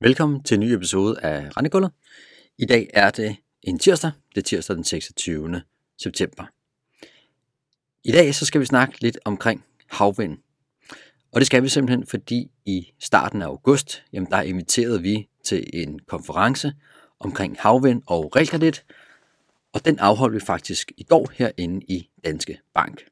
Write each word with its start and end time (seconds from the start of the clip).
Velkommen 0.00 0.42
til 0.42 0.54
en 0.54 0.60
ny 0.60 0.64
episode 0.64 1.20
af 1.20 1.56
Rendegulvet. 1.56 1.90
I 2.58 2.64
dag 2.64 2.90
er 2.94 3.10
det 3.10 3.36
en 3.62 3.78
tirsdag. 3.78 4.10
Det 4.34 4.40
er 4.40 4.44
tirsdag 4.44 4.76
den 4.76 4.84
26. 4.84 5.62
september. 6.02 6.44
I 8.04 8.12
dag 8.12 8.34
så 8.34 8.46
skal 8.46 8.60
vi 8.60 8.66
snakke 8.66 9.00
lidt 9.00 9.18
omkring 9.24 9.64
havvind. 9.90 10.38
Og 11.32 11.40
det 11.40 11.46
skal 11.46 11.62
vi 11.62 11.68
simpelthen, 11.68 12.06
fordi 12.06 12.50
i 12.64 12.92
starten 12.98 13.42
af 13.42 13.46
august, 13.46 14.04
jamen 14.12 14.30
der 14.30 14.40
inviterede 14.40 15.02
vi 15.02 15.28
til 15.44 15.70
en 15.72 15.98
konference 15.98 16.72
omkring 17.20 17.56
havvind 17.58 18.02
og 18.06 18.36
realkredit. 18.36 18.84
Og 19.72 19.84
den 19.84 19.98
afholdt 19.98 20.34
vi 20.34 20.40
faktisk 20.40 20.92
i 20.96 21.02
går 21.02 21.30
herinde 21.34 21.86
i 21.88 22.08
Danske 22.24 22.60
Bank. 22.74 23.04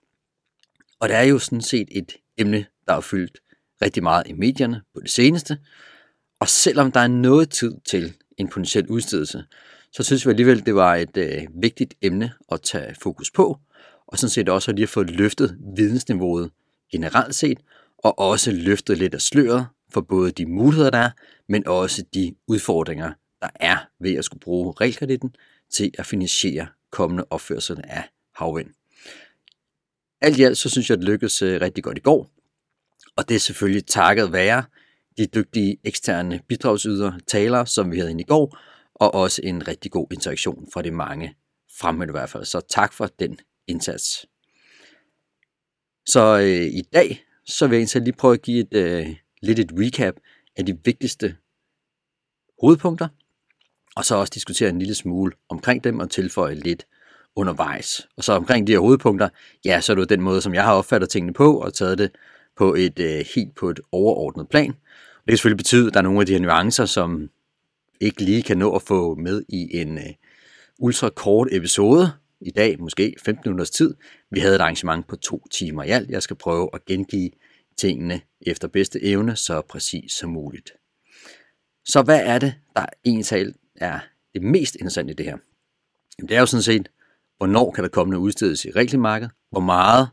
Og 1.00 1.08
det 1.08 1.16
er 1.16 1.22
jo 1.22 1.38
sådan 1.38 1.60
set 1.62 1.88
et 1.90 2.16
emne, 2.38 2.66
der 2.88 2.94
er 2.94 3.00
fyldt 3.00 3.38
rigtig 3.82 4.02
meget 4.02 4.26
i 4.26 4.32
medierne 4.32 4.82
på 4.94 5.00
det 5.00 5.10
seneste. 5.10 5.58
Og 6.40 6.48
selvom 6.48 6.92
der 6.92 7.00
er 7.00 7.06
noget 7.06 7.50
tid 7.50 7.74
til 7.84 8.14
en 8.38 8.48
potentiel 8.48 8.88
udstedelse, 8.88 9.44
så 9.92 10.02
synes 10.02 10.26
vi 10.26 10.30
alligevel, 10.30 10.66
det 10.66 10.74
var 10.74 10.94
et 10.94 11.16
øh, 11.16 11.46
vigtigt 11.54 11.94
emne 12.02 12.32
at 12.52 12.62
tage 12.62 12.94
fokus 13.02 13.30
på, 13.30 13.58
og 14.06 14.18
sådan 14.18 14.30
set 14.30 14.48
også 14.48 14.70
at 14.70 14.74
lige 14.74 14.82
at 14.82 14.88
få 14.88 15.02
løftet 15.02 15.58
vidensniveauet 15.76 16.50
generelt 16.92 17.34
set, 17.34 17.58
og 17.98 18.18
også 18.18 18.50
løftet 18.52 18.98
lidt 18.98 19.14
af 19.14 19.20
sløret 19.20 19.66
for 19.92 20.00
både 20.00 20.30
de 20.30 20.46
muligheder, 20.46 20.90
der 20.90 20.98
er, 20.98 21.10
men 21.48 21.66
også 21.66 22.04
de 22.14 22.34
udfordringer, 22.46 23.12
der 23.42 23.48
er 23.54 23.76
ved 24.00 24.14
at 24.14 24.24
skulle 24.24 24.40
bruge 24.40 24.74
realkreditten 24.80 25.34
til 25.70 25.90
at 25.98 26.06
finansiere 26.06 26.66
kommende 26.90 27.24
opførsel 27.30 27.80
af 27.84 28.02
havvind. 28.34 28.68
Alt 30.20 30.38
i 30.38 30.42
alt, 30.42 30.58
så 30.58 30.70
synes 30.70 30.90
jeg, 30.90 30.94
at 30.94 31.00
det 31.00 31.08
lykkedes 31.08 31.42
øh, 31.42 31.60
rigtig 31.60 31.84
godt 31.84 31.98
i 31.98 32.00
går, 32.00 32.30
og 33.16 33.28
det 33.28 33.34
er 33.34 33.38
selvfølgelig 33.38 33.86
takket 33.86 34.32
være 34.32 34.64
de 35.18 35.26
dygtige 35.26 35.76
eksterne 35.84 36.40
bidragsydere, 36.48 37.20
talere, 37.26 37.66
som 37.66 37.92
vi 37.92 37.98
havde 37.98 38.10
ind 38.10 38.20
i 38.20 38.24
går, 38.24 38.58
og 38.94 39.14
også 39.14 39.40
en 39.44 39.68
rigtig 39.68 39.90
god 39.90 40.06
interaktion 40.12 40.68
fra 40.72 40.82
de 40.82 40.90
mange 40.90 41.34
fremmødte 41.80 42.10
i 42.10 42.12
hvert 42.12 42.30
fald. 42.30 42.44
Så 42.44 42.60
tak 42.68 42.92
for 42.92 43.06
den 43.18 43.38
indsats. 43.66 44.26
Så 46.06 46.38
øh, 46.38 46.66
i 46.66 46.82
dag, 46.92 47.24
så 47.46 47.66
vil 47.66 47.78
jeg 47.78 48.02
lige 48.02 48.12
prøve 48.12 48.34
at 48.34 48.42
give 48.42 48.60
et, 48.60 48.74
øh, 48.74 49.16
lidt 49.42 49.58
et 49.58 49.72
recap 49.72 50.14
af 50.56 50.66
de 50.66 50.78
vigtigste 50.84 51.36
hovedpunkter, 52.60 53.08
og 53.96 54.04
så 54.04 54.14
også 54.14 54.32
diskutere 54.34 54.68
en 54.68 54.78
lille 54.78 54.94
smule 54.94 55.32
omkring 55.48 55.84
dem 55.84 55.98
og 55.98 56.10
tilføje 56.10 56.54
lidt 56.54 56.86
undervejs. 57.36 58.08
Og 58.16 58.24
så 58.24 58.32
omkring 58.32 58.66
de 58.66 58.72
her 58.72 58.78
hovedpunkter, 58.78 59.28
ja, 59.64 59.80
så 59.80 59.92
er 59.92 59.96
det 59.96 60.08
den 60.08 60.20
måde, 60.20 60.40
som 60.40 60.54
jeg 60.54 60.64
har 60.64 60.74
opfattet 60.74 61.10
tingene 61.10 61.32
på, 61.32 61.60
og 61.60 61.74
taget 61.74 61.98
det 61.98 62.10
på 62.56 62.74
et 62.74 62.98
øh, 62.98 63.24
helt 63.34 63.54
på 63.54 63.70
et 63.70 63.80
overordnet 63.92 64.48
plan. 64.48 64.68
Det 64.68 65.28
kan 65.28 65.36
selvfølgelig 65.36 65.56
betyde, 65.56 65.86
at 65.86 65.94
der 65.94 66.00
er 66.00 66.04
nogle 66.04 66.20
af 66.20 66.26
de 66.26 66.32
her 66.32 66.40
nuancer, 66.40 66.86
som 66.86 67.30
ikke 68.00 68.22
lige 68.22 68.42
kan 68.42 68.58
nå 68.58 68.74
at 68.74 68.82
få 68.82 69.14
med 69.14 69.42
i 69.48 69.80
en 69.80 69.98
øh, 69.98 70.14
ultra 70.78 71.10
kort 71.10 71.48
episode. 71.50 72.10
I 72.40 72.50
dag 72.50 72.80
måske 72.80 73.14
15 73.24 73.50
minutters 73.50 73.70
tid. 73.70 73.94
Vi 74.30 74.40
havde 74.40 74.54
et 74.54 74.60
arrangement 74.60 75.06
på 75.06 75.16
to 75.16 75.46
timer 75.52 75.82
i 75.82 75.88
alt. 75.88 76.10
Jeg 76.10 76.22
skal 76.22 76.36
prøve 76.36 76.70
at 76.72 76.84
gengive 76.84 77.30
tingene 77.76 78.20
efter 78.40 78.68
bedste 78.68 79.04
evne, 79.04 79.36
så 79.36 79.60
præcis 79.60 80.12
som 80.12 80.30
muligt. 80.30 80.72
Så 81.84 82.02
hvad 82.02 82.20
er 82.24 82.38
det, 82.38 82.54
der 82.76 82.86
egentlig 83.04 83.54
er 83.76 83.98
det 84.34 84.42
mest 84.42 84.74
interessante 84.74 85.12
i 85.12 85.16
det 85.16 85.26
her? 85.26 85.36
Jamen, 86.18 86.28
det 86.28 86.36
er 86.36 86.40
jo 86.40 86.46
sådan 86.46 86.62
set, 86.62 86.88
hvornår 87.36 87.70
kan 87.70 87.84
der 87.84 87.90
komme 87.90 88.10
noget 88.10 88.24
udstedes 88.24 88.64
i 88.64 88.70
regelmarkedet? 88.70 89.32
Hvor 89.50 89.60
meget 89.60 90.08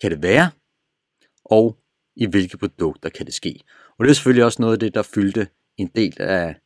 kan 0.00 0.10
det 0.10 0.22
være? 0.22 0.50
Og 1.50 1.78
i 2.16 2.26
hvilke 2.26 2.58
produkter 2.58 3.08
kan 3.08 3.26
det 3.26 3.34
ske? 3.34 3.60
Og 3.98 4.04
det 4.04 4.10
er 4.10 4.14
selvfølgelig 4.14 4.44
også 4.44 4.62
noget 4.62 4.72
af 4.72 4.78
det, 4.78 4.94
der 4.94 5.02
fyldte 5.02 5.48
en 5.76 5.90
del 5.94 6.22
af 6.22 6.56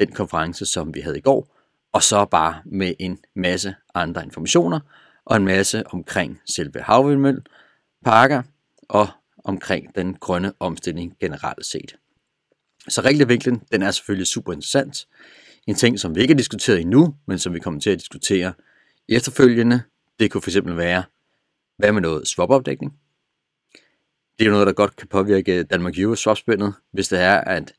den 0.00 0.12
konference, 0.12 0.66
som 0.66 0.94
vi 0.94 1.00
havde 1.00 1.18
i 1.18 1.20
går, 1.20 1.56
og 1.92 2.02
så 2.02 2.24
bare 2.24 2.62
med 2.64 2.94
en 2.98 3.18
masse 3.36 3.74
andre 3.94 4.24
informationer, 4.24 4.80
og 5.24 5.36
en 5.36 5.44
masse 5.44 5.86
omkring 5.86 6.40
selve 6.46 6.80
havvindmølleparker, 6.80 8.42
og 8.88 9.08
omkring 9.44 9.94
den 9.94 10.14
grønne 10.14 10.52
omstilling 10.60 11.16
generelt 11.20 11.66
set. 11.66 11.96
Så 12.88 13.00
regelvinklen, 13.00 13.62
den 13.72 13.82
er 13.82 13.90
selvfølgelig 13.90 14.26
super 14.26 14.52
interessant. 14.52 15.06
En 15.66 15.74
ting, 15.74 16.00
som 16.00 16.14
vi 16.14 16.20
ikke 16.20 16.34
har 16.34 16.38
diskuteret 16.38 16.80
endnu, 16.80 17.14
men 17.26 17.38
som 17.38 17.54
vi 17.54 17.58
kommer 17.58 17.80
til 17.80 17.90
at 17.90 17.98
diskutere 17.98 18.52
efterfølgende, 19.08 19.82
det 20.20 20.30
kunne 20.30 20.42
fx 20.42 20.56
være, 20.64 21.02
hvad 21.78 21.92
med 21.92 22.02
noget 22.02 22.28
swap-opdækning? 22.28 22.92
Det 24.38 24.46
er 24.46 24.50
noget, 24.50 24.66
der 24.66 24.72
godt 24.72 24.96
kan 24.96 25.08
påvirke 25.08 25.62
Danmark 25.62 25.98
Euro 25.98 26.14
swapspændet, 26.14 26.74
hvis 26.92 27.08
det 27.08 27.20
er, 27.20 27.40
at 27.40 27.74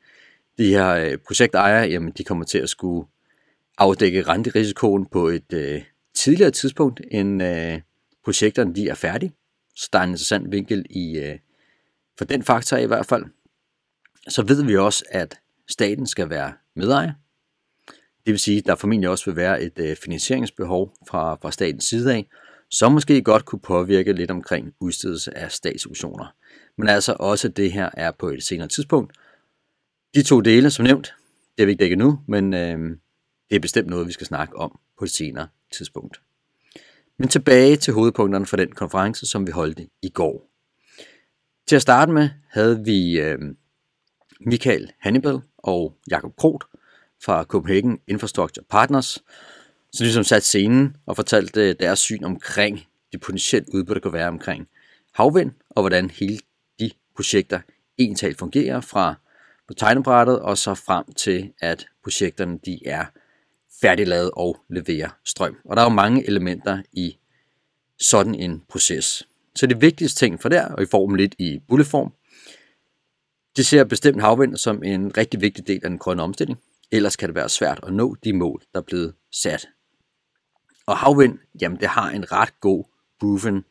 de 0.57 0.69
her 0.69 0.89
øh, 0.89 1.17
projektejere, 1.17 1.89
jamen, 1.89 2.11
de 2.17 2.23
kommer 2.23 2.45
til 2.45 2.57
at 2.57 2.69
skulle 2.69 3.07
afdække 3.77 4.21
renterisikoen 4.21 5.05
på 5.05 5.27
et 5.27 5.53
øh, 5.53 5.83
tidligere 6.13 6.51
tidspunkt, 6.51 7.01
end 7.11 7.43
øh, 7.43 7.81
projekterne 8.23 8.75
de 8.75 8.89
er 8.89 8.95
færdige. 8.95 9.33
Så 9.75 9.89
der 9.93 9.99
er 9.99 10.03
en 10.03 10.09
interessant 10.09 10.51
vinkel 10.51 10.85
i, 10.89 11.17
øh, 11.17 11.39
for 12.17 12.25
den 12.25 12.43
faktor 12.43 12.77
i 12.77 12.85
hvert 12.85 13.05
fald. 13.05 13.23
Så 14.27 14.43
ved 14.43 14.63
vi 14.63 14.77
også, 14.77 15.03
at 15.09 15.39
staten 15.67 16.07
skal 16.07 16.29
være 16.29 16.53
medejer. 16.75 17.11
Det 18.25 18.31
vil 18.31 18.39
sige, 18.39 18.57
at 18.57 18.65
der 18.65 18.75
formentlig 18.75 19.09
også 19.09 19.25
vil 19.25 19.35
være 19.35 19.61
et 19.61 19.79
øh, 19.79 19.95
finansieringsbehov 19.95 20.93
fra, 21.07 21.35
fra 21.35 21.51
statens 21.51 21.83
side 21.83 22.13
af, 22.13 22.27
som 22.69 22.91
måske 22.91 23.21
godt 23.21 23.45
kunne 23.45 23.59
påvirke 23.59 24.13
lidt 24.13 24.31
omkring 24.31 24.73
udstedelse 24.79 25.37
af 25.37 25.51
statsoptioner 25.51 26.36
men 26.77 26.89
altså 26.89 27.15
også 27.19 27.47
det 27.47 27.71
her 27.71 27.89
er 27.93 28.11
på 28.11 28.29
et 28.29 28.43
senere 28.43 28.67
tidspunkt. 28.67 29.13
De 30.15 30.23
to 30.23 30.41
dele, 30.41 30.71
som 30.71 30.85
nævnt, 30.85 31.13
det 31.57 31.63
er 31.63 31.65
vi 31.65 31.71
ikke 31.71 31.81
dækket 31.81 31.97
nu, 31.97 32.19
men 32.27 32.53
øh, 32.53 32.97
det 33.49 33.55
er 33.55 33.59
bestemt 33.59 33.87
noget, 33.87 34.07
vi 34.07 34.11
skal 34.11 34.27
snakke 34.27 34.55
om 34.55 34.79
på 34.99 35.05
et 35.05 35.11
senere 35.11 35.47
tidspunkt. 35.77 36.21
Men 37.19 37.29
tilbage 37.29 37.75
til 37.75 37.93
hovedpunkterne 37.93 38.45
for 38.45 38.57
den 38.57 38.71
konference, 38.71 39.25
som 39.25 39.47
vi 39.47 39.51
holdt 39.51 39.79
i 40.01 40.09
går. 40.09 40.49
Til 41.67 41.75
at 41.75 41.81
starte 41.81 42.11
med 42.11 42.29
havde 42.49 42.83
vi 42.85 43.19
øh, 43.19 43.39
Michael 44.39 44.91
Hannibal 44.99 45.39
og 45.57 45.97
Jakob 46.11 46.35
Kroth 46.35 46.65
fra 47.23 47.43
Copenhagen 47.43 47.99
Infrastructure 48.07 48.65
Partners, 48.69 49.23
som 49.93 50.03
ligesom 50.03 50.23
satte 50.23 50.47
scenen 50.47 50.95
og 51.05 51.15
fortalte 51.15 51.69
øh, 51.69 51.75
deres 51.79 51.99
syn 51.99 52.23
omkring 52.23 52.87
det 53.11 53.21
potentielle 53.21 53.73
udbud, 53.73 53.95
der 53.95 54.01
kan 54.01 54.13
være 54.13 54.27
omkring 54.27 54.67
havvind, 55.13 55.51
og 55.69 55.83
hvordan 55.83 56.09
hele 56.09 56.39
projekter 57.17 57.59
entalt 57.97 58.37
fungerer 58.37 58.81
fra 58.81 59.15
på 59.67 59.73
tegnebrættet 59.73 60.39
og 60.39 60.57
så 60.57 60.73
frem 60.73 61.13
til, 61.13 61.53
at 61.61 61.87
projekterne 62.03 62.59
de 62.65 62.79
er 62.85 63.05
færdiglavet 63.81 64.31
og 64.33 64.57
leverer 64.69 65.09
strøm. 65.25 65.57
Og 65.65 65.75
der 65.75 65.81
er 65.81 65.85
jo 65.85 65.93
mange 65.93 66.27
elementer 66.27 66.81
i 66.91 67.17
sådan 67.99 68.35
en 68.35 68.63
proces. 68.69 69.27
Så 69.55 69.67
det 69.67 69.81
vigtigste 69.81 70.19
ting 70.19 70.41
for 70.41 70.49
der, 70.49 70.65
og 70.67 70.83
I 70.83 70.85
får 70.85 71.07
dem 71.07 71.15
lidt 71.15 71.35
i 71.39 71.59
bulleform, 71.67 72.13
det 73.57 73.65
ser 73.65 73.83
bestemt 73.83 74.21
havvind 74.21 74.57
som 74.57 74.83
en 74.83 75.17
rigtig 75.17 75.41
vigtig 75.41 75.67
del 75.67 75.79
af 75.83 75.89
den 75.89 75.99
grønne 75.99 76.23
omstilling. 76.23 76.59
Ellers 76.91 77.15
kan 77.15 77.29
det 77.29 77.35
være 77.35 77.49
svært 77.49 77.79
at 77.83 77.93
nå 77.93 78.15
de 78.23 78.33
mål, 78.33 78.61
der 78.73 78.79
er 78.79 78.83
blevet 78.83 79.13
sat. 79.31 79.67
Og 80.85 80.97
havvind, 80.97 81.39
jamen 81.61 81.79
det 81.79 81.87
har 81.87 82.09
en 82.09 82.31
ret 82.31 82.59
god 82.59 82.83
proven 83.19 83.65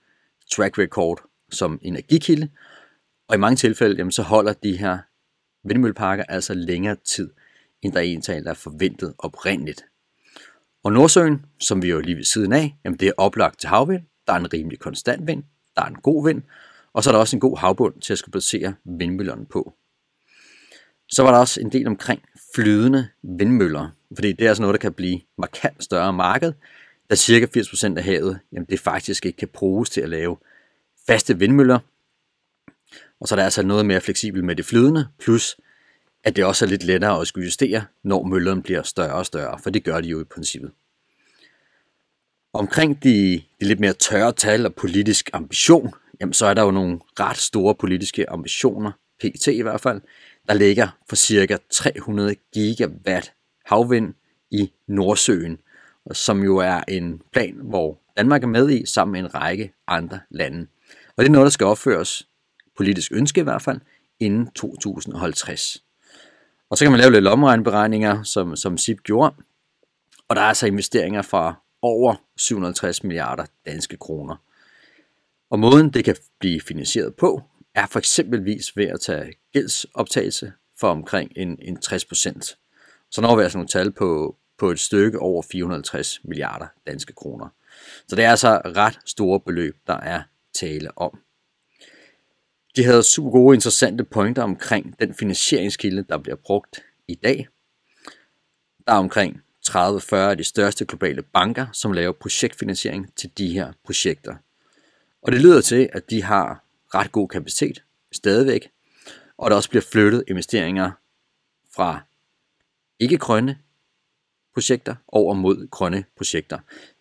track 0.53 0.79
record 0.79 1.19
som 1.51 1.79
energikilde, 1.83 2.49
og 3.29 3.35
i 3.35 3.39
mange 3.39 3.57
tilfælde, 3.57 3.97
jamen, 3.97 4.13
så 4.13 4.23
holder 4.23 4.53
de 4.53 4.77
her 4.77 4.99
vindmølleparker 5.69 6.25
altså 6.25 6.55
længere 6.55 6.97
tid, 7.05 7.31
end 7.83 7.93
der 7.93 8.01
egentlig 8.01 8.47
er 8.47 8.55
forventet 8.55 9.15
oprindeligt. 9.19 9.85
Og 10.85 10.93
Nordsøen, 10.93 11.47
som 11.61 11.83
vi 11.83 11.91
jo 11.91 12.01
lige 12.01 12.17
ved 12.17 12.25
siden 12.25 12.53
af, 12.53 12.77
jamen 12.85 12.99
det 12.99 13.09
er 13.09 13.13
oplagt 13.17 13.61
til 13.61 13.69
havvind, 13.69 14.03
der 14.27 14.33
er 14.33 14.37
en 14.37 14.53
rimelig 14.53 14.79
konstant 14.79 15.27
vind, 15.27 15.45
der 15.77 15.83
er 15.83 15.87
en 15.87 15.95
god 15.95 16.27
vind, 16.27 16.43
og 16.93 17.05
så 17.05 17.11
er 17.11 17.13
der 17.13 17.19
også 17.19 17.37
en 17.37 17.41
god 17.41 17.59
havbund 17.59 18.01
til 18.01 18.13
at 18.13 18.19
skulle 18.19 18.33
placere 18.33 18.75
vindmøllerne 18.85 19.47
på. 19.47 19.75
Så 21.09 21.23
var 21.23 21.31
der 21.31 21.39
også 21.39 21.61
en 21.61 21.73
del 21.73 21.87
omkring 21.87 22.23
flydende 22.55 23.09
vindmøller, 23.23 23.91
fordi 24.15 24.33
det 24.33 24.45
er 24.45 24.49
altså 24.49 24.63
noget, 24.63 24.75
der 24.75 24.79
kan 24.81 24.93
blive 24.93 25.21
markant 25.39 25.85
større 25.85 26.13
marked, 26.13 26.53
da 27.11 27.15
cirka 27.15 27.61
80% 27.61 27.97
af 27.97 28.05
havet 28.05 28.41
jamen 28.53 28.67
det 28.71 28.81
faktisk 28.81 29.27
ikke 29.27 29.37
kan 29.37 29.49
bruges 29.49 29.91
til 29.91 30.01
at 30.01 30.09
lave 30.09 30.37
faste 31.07 31.39
vindmøller, 31.39 31.79
og 33.21 33.29
så 33.29 33.35
er 33.35 33.37
der 33.37 33.45
altså 33.45 33.63
noget 33.63 33.87
mere 33.87 34.01
fleksibel 34.01 34.45
med 34.45 34.57
det 34.57 34.65
flydende, 34.65 35.09
plus 35.19 35.57
at 36.25 36.37
det 36.37 36.45
også 36.45 36.65
er 36.65 36.69
lidt 36.69 36.85
lettere 36.85 37.21
at 37.21 37.27
skulle 37.27 37.45
justere, 37.45 37.85
når 38.05 38.23
møllerne 38.23 38.63
bliver 38.63 38.83
større 38.83 39.13
og 39.13 39.27
større, 39.27 39.59
for 39.63 39.71
det 39.71 39.85
gør 39.85 40.01
de 40.01 40.09
jo 40.09 40.21
i 40.21 40.25
princippet. 40.25 40.71
Omkring 42.53 43.03
de, 43.03 43.43
de 43.61 43.67
lidt 43.67 43.81
mere 43.81 43.93
tørre 43.93 44.33
tal 44.33 44.67
og 44.67 44.75
politisk 44.75 45.31
ambition, 45.33 45.95
jamen 46.21 46.33
så 46.33 46.47
er 46.47 46.55
der 46.55 46.63
jo 46.63 46.71
nogle 46.71 47.01
ret 47.21 47.37
store 47.37 47.75
politiske 47.75 48.31
ambitioner, 48.31 48.93
pt 49.21 49.47
i 49.47 49.63
hvert 49.63 49.81
fald, 49.81 50.01
der 50.49 50.55
ligger 50.55 50.89
for 51.09 51.17
cirka 51.17 51.57
300 51.71 52.35
gigawatt 52.55 53.33
havvind 53.65 54.15
i 54.51 54.73
Nordsøen, 54.89 55.59
som 56.13 56.43
jo 56.43 56.57
er 56.57 56.81
en 56.89 57.23
plan, 57.33 57.55
hvor 57.63 58.01
Danmark 58.17 58.43
er 58.43 58.47
med 58.47 58.71
i 58.71 58.87
sammen 58.87 59.13
med 59.13 59.21
en 59.21 59.35
række 59.35 59.73
andre 59.89 60.21
lande. 60.31 60.67
Og 61.17 61.25
det 61.25 61.29
er 61.29 61.33
noget, 61.33 61.47
der 61.47 61.51
skal 61.51 61.67
opføres 61.67 62.29
politisk 62.77 63.13
ønske 63.13 63.41
i 63.41 63.45
hvert 63.45 63.63
fald, 63.63 63.81
inden 64.21 64.51
2050. 64.51 65.83
Og 66.71 66.79
så 66.79 66.85
kan 66.85 66.93
man 66.93 67.01
lave 67.01 67.13
lidt 67.13 67.25
lommeregnberegninger, 67.25 68.23
som, 68.23 68.57
som 68.57 68.79
SIP 68.79 69.03
gjorde. 69.03 69.35
Og 70.29 70.37
der 70.37 70.43
er 70.43 70.47
altså 70.47 70.67
investeringer 70.67 71.23
fra 71.23 71.55
over 71.83 72.15
750 72.37 73.05
milliarder 73.05 73.47
danske 73.67 73.97
kroner. 73.97 74.37
Og 75.51 75.59
måden 75.59 75.91
det 75.91 76.05
kan 76.05 76.17
blive 76.39 76.61
finansieret 76.61 77.15
på, 77.15 77.43
er 77.75 77.87
for 77.87 77.99
eksempelvis 77.99 78.77
ved 78.77 78.87
at 78.87 79.01
tage 79.01 79.33
gældsoptagelse 79.53 80.53
for 80.81 80.89
omkring 80.89 81.33
en, 81.37 81.59
en 81.63 81.79
60%. 81.85 82.57
Så 83.11 83.21
når 83.21 83.37
vi 83.37 83.43
altså 83.43 83.59
nogle 83.59 83.69
tal 83.69 83.93
på, 83.93 84.37
på 84.59 84.71
et 84.71 84.81
stykke 84.81 85.19
over 85.19 85.43
450 85.53 86.21
milliarder 86.25 86.67
danske 86.87 87.13
kroner. 87.13 87.49
Så 88.09 88.17
det 88.17 88.25
er 88.25 88.31
altså 88.31 88.61
ret 88.65 88.99
store 89.05 89.41
beløb, 89.41 89.77
der 89.87 89.97
er 89.97 90.23
tale 90.55 90.99
om. 90.99 91.19
De 92.77 92.85
havde 92.85 93.03
super 93.03 93.31
gode, 93.31 93.55
interessante 93.55 94.05
pointer 94.05 94.43
omkring 94.43 95.01
den 95.01 95.15
finansieringskilde, 95.15 96.05
der 96.09 96.19
bliver 96.19 96.37
brugt 96.37 96.85
i 97.09 97.15
dag. 97.15 97.49
Der 98.87 98.93
er 98.93 98.99
omkring 98.99 99.41
30-40 99.67 100.17
af 100.17 100.37
de 100.37 100.45
største 100.45 100.85
globale 100.85 101.23
banker, 101.23 101.67
som 101.73 101.93
laver 101.93 102.13
projektfinansiering 102.13 103.15
til 103.15 103.31
de 103.39 103.49
her 103.53 103.73
projekter. 103.85 104.35
Og 105.23 105.33
det 105.33 105.41
lyder 105.41 105.61
til, 105.61 105.89
at 105.93 106.11
de 106.11 106.23
har 106.23 106.65
ret 106.95 107.13
god 107.13 107.29
kapacitet 107.29 107.83
stadigvæk, 108.13 108.71
og 109.39 109.51
der 109.51 109.57
også 109.57 109.71
bliver 109.71 109.83
flyttet 109.93 110.25
investeringer 110.29 110.91
fra 111.75 112.01
ikke 112.99 113.19
grønne 113.19 113.59
projekter 114.55 114.95
over 115.09 115.35
mod 115.35 115.71
grønne 115.71 116.05
projekter. 116.17 116.59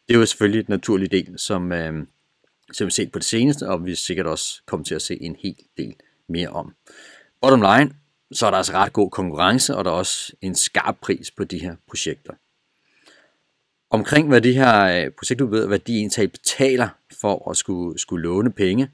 Det 0.08 0.16
er 0.16 0.20
jo 0.20 0.26
selvfølgelig 0.26 0.60
et 0.60 0.70
naturligt 0.70 1.12
del, 1.12 1.40
som, 1.40 1.72
øh, 1.72 2.08
som 2.74 2.86
vi 2.86 2.90
har 2.90 2.92
set 2.92 3.12
på 3.12 3.20
det 3.20 3.26
seneste, 3.26 3.70
og 3.70 3.86
vi 3.86 3.96
sikkert 3.96 4.26
også 4.26 4.62
kommer 4.66 4.84
til 4.84 4.96
at 4.96 5.02
se 5.02 5.22
en 5.22 5.36
hel 5.40 5.56
del 5.78 5.96
mere 6.28 6.50
om. 6.50 6.74
Bottom 7.42 7.62
line, 7.62 7.96
så 8.32 8.46
er 8.46 8.50
der 8.50 8.58
altså 8.58 8.74
ret 8.74 8.94
god 8.94 9.12
konkurrence, 9.12 9.76
og 9.76 9.86
der 9.86 9.92
er 9.92 9.96
også 9.96 10.34
en 10.42 10.56
skarp 10.56 10.98
pris 11.02 11.32
på 11.32 11.44
de 11.44 11.60
her 11.60 11.76
projekter. 11.88 12.34
Omkring 13.90 14.28
hvad 14.28 14.42
de 14.42 14.54
her 14.54 15.06
øh, 15.06 15.12
projektudbydere, 15.12 15.68
hvad 15.68 15.80
de 15.80 15.98
egentlig 15.98 16.32
betaler 16.32 16.90
for 17.22 17.50
at 17.50 17.58
skulle, 17.58 18.00
skulle 18.00 18.24
låne 18.24 18.52
penge 18.52 18.92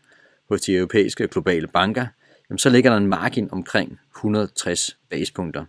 hos 0.50 0.62
de 0.62 0.76
europæiske 0.76 1.28
globale 1.28 1.68
banker, 1.68 2.06
jamen 2.50 2.60
så 2.60 2.70
ligger 2.70 2.92
der 2.92 2.98
en 2.98 3.08
margin 3.08 3.50
omkring 3.52 4.00
160 4.16 4.98
basepunkter. 5.10 5.66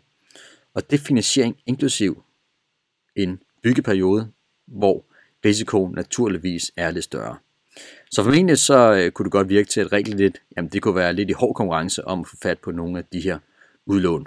Og 0.74 0.90
det 0.90 1.00
er 1.00 1.04
finansiering 1.04 1.56
inklusiv 1.66 2.24
en 3.16 3.42
byggeperiode, 3.62 4.30
hvor 4.66 5.04
risikoen 5.44 5.92
naturligvis 5.92 6.72
er 6.76 6.90
lidt 6.90 7.04
større. 7.04 7.36
Så 8.10 8.22
formentlig 8.22 8.58
så 8.58 8.92
øh, 8.92 9.10
kunne 9.10 9.24
det 9.24 9.32
godt 9.32 9.48
virke 9.48 9.68
til, 9.68 9.80
at 9.80 9.92
rigtig 9.92 10.14
lidt, 10.14 10.42
jamen 10.56 10.70
det 10.70 10.82
kunne 10.82 10.96
være 10.96 11.12
lidt 11.12 11.30
i 11.30 11.32
hård 11.32 11.54
konkurrence 11.54 12.04
om 12.06 12.20
at 12.20 12.26
få 12.26 12.36
fat 12.42 12.58
på 12.58 12.70
nogle 12.70 12.98
af 12.98 13.04
de 13.12 13.20
her 13.20 13.38
udlån. 13.86 14.26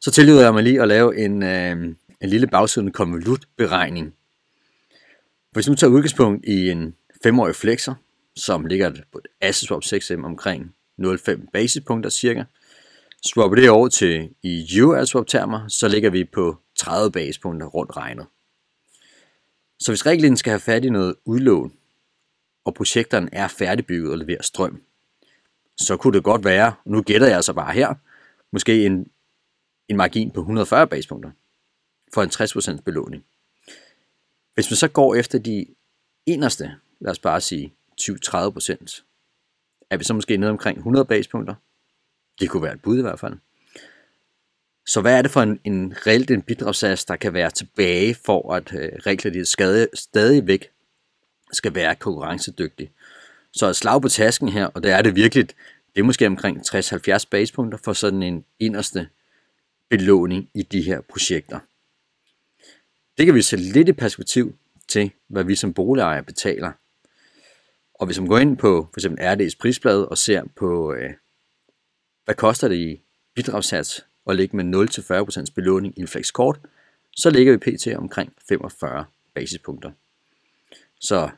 Så 0.00 0.10
tillod 0.10 0.40
jeg 0.40 0.54
mig 0.54 0.62
lige 0.62 0.82
at 0.82 0.88
lave 0.88 1.18
en, 1.18 1.42
øh, 1.42 1.94
en 2.20 2.28
lille 2.28 2.46
bagsiden 2.46 2.92
konvolutberegning. 2.92 4.14
Hvis 5.52 5.66
du 5.66 5.74
tager 5.74 5.90
udgangspunkt 5.90 6.44
i 6.44 6.70
en 6.70 6.94
5-årig 7.26 7.54
flexer, 7.54 7.94
som 8.36 8.66
ligger 8.66 8.92
på 9.12 9.18
et 9.18 9.26
asset 9.40 9.68
swap 9.68 9.82
6M 9.84 10.24
omkring 10.24 10.74
0,5 11.00 11.50
basispunkter 11.52 12.10
cirka, 12.10 12.44
swapper 13.26 13.56
det 13.56 13.70
over 13.70 13.88
til 13.88 14.30
i 14.42 14.78
euro 14.78 15.04
swap 15.04 15.26
termer, 15.26 15.68
så 15.68 15.88
ligger 15.88 16.10
vi 16.10 16.24
på 16.24 16.56
30 16.78 17.12
basispunkter 17.12 17.66
rundt 17.66 17.96
regnet. 17.96 18.26
Så 19.80 19.92
hvis 19.92 20.06
reglen 20.06 20.36
skal 20.36 20.50
have 20.50 20.60
fat 20.60 20.84
i 20.84 20.90
noget 20.90 21.14
udlån, 21.24 21.72
og 22.68 22.74
projekterne 22.74 23.28
er 23.32 23.48
færdigbygget 23.48 24.12
og 24.12 24.18
leverer 24.18 24.42
strøm, 24.42 24.82
så 25.76 25.96
kunne 25.96 26.12
det 26.12 26.24
godt 26.24 26.44
være, 26.44 26.74
nu 26.84 27.02
gætter 27.02 27.26
jeg 27.26 27.36
altså 27.36 27.52
bare 27.52 27.72
her, 27.72 27.94
måske 28.52 28.86
en, 28.86 29.10
en 29.88 29.96
margin 29.96 30.30
på 30.30 30.40
140 30.40 30.86
basepunkter 30.86 31.30
for 32.14 32.22
en 32.22 32.30
60% 32.78 32.82
belåning. 32.82 33.24
Hvis 34.54 34.70
man 34.70 34.76
så 34.76 34.88
går 34.88 35.14
efter 35.14 35.38
de 35.38 35.66
inderste, 36.26 36.74
lad 37.00 37.10
os 37.10 37.18
bare 37.18 37.40
sige 37.40 37.74
20-30%, 38.00 38.14
er 39.90 39.96
vi 39.96 40.04
så 40.04 40.14
måske 40.14 40.36
nede 40.36 40.50
omkring 40.50 40.78
100 40.78 41.04
basepunkter. 41.04 41.54
Det 42.40 42.50
kunne 42.50 42.62
være 42.62 42.74
et 42.74 42.82
bud 42.82 42.98
i 42.98 43.02
hvert 43.02 43.20
fald. 43.20 43.34
Så 44.86 45.00
hvad 45.00 45.18
er 45.18 45.22
det 45.22 45.30
for 45.30 45.42
en, 45.42 45.60
en 45.64 45.94
reelt 46.06 46.30
en 46.30 46.42
bidragssats, 46.42 47.04
der 47.04 47.16
kan 47.16 47.32
være 47.32 47.50
tilbage 47.50 48.14
for 48.14 48.52
at 48.54 48.72
øh, 48.74 48.92
reglerne 48.98 49.44
stadig, 49.44 49.88
stadigvæk 49.94 50.70
skal 51.52 51.74
være 51.74 51.94
konkurrencedygtig? 51.94 52.90
Så 53.52 53.66
et 53.66 53.76
slag 53.76 54.02
på 54.02 54.08
tasken 54.08 54.48
her, 54.48 54.66
og 54.66 54.82
det 54.82 54.90
er 54.90 55.02
det 55.02 55.16
virkelig, 55.16 55.48
det 55.94 56.00
er 56.00 56.02
måske 56.02 56.26
omkring 56.26 56.60
60-70 56.60 57.24
basepunkter 57.30 57.78
for 57.84 57.92
sådan 57.92 58.22
en 58.22 58.44
inderste 58.58 59.08
belåning 59.90 60.50
i 60.54 60.62
de 60.62 60.82
her 60.82 61.00
projekter. 61.00 61.58
Det 63.18 63.26
kan 63.26 63.34
vi 63.34 63.42
sætte 63.42 63.64
lidt 63.64 63.88
i 63.88 63.92
perspektiv 63.92 64.54
til, 64.88 65.10
hvad 65.28 65.44
vi 65.44 65.54
som 65.54 65.74
boligejere 65.74 66.22
betaler. 66.22 66.72
Og 67.94 68.06
hvis 68.06 68.20
man 68.20 68.28
går 68.28 68.38
ind 68.38 68.56
på 68.56 68.88
for 68.92 69.00
eksempel 69.00 69.24
RD's 69.24 69.56
prisblad 69.60 70.02
og 70.02 70.18
ser 70.18 70.42
på, 70.56 70.94
øh, 70.94 71.10
hvad 72.24 72.34
koster 72.34 72.68
det 72.68 72.76
i 72.76 73.00
bidragssats 73.34 74.06
at 74.26 74.36
ligge 74.36 74.56
med 74.56 74.64
0-40% 75.48 75.54
belåning 75.54 75.98
i 75.98 76.00
en 76.00 76.08
flexkort, 76.08 76.60
så 77.16 77.30
ligger 77.30 77.52
vi 77.52 77.58
pt. 77.58 77.86
omkring 77.86 78.32
45 78.48 79.04
basispunkter. 79.34 79.90
Så 81.00 81.30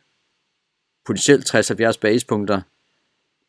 potentielt 1.07 1.55
60-70 1.55 1.99
basispunkter, 2.01 2.61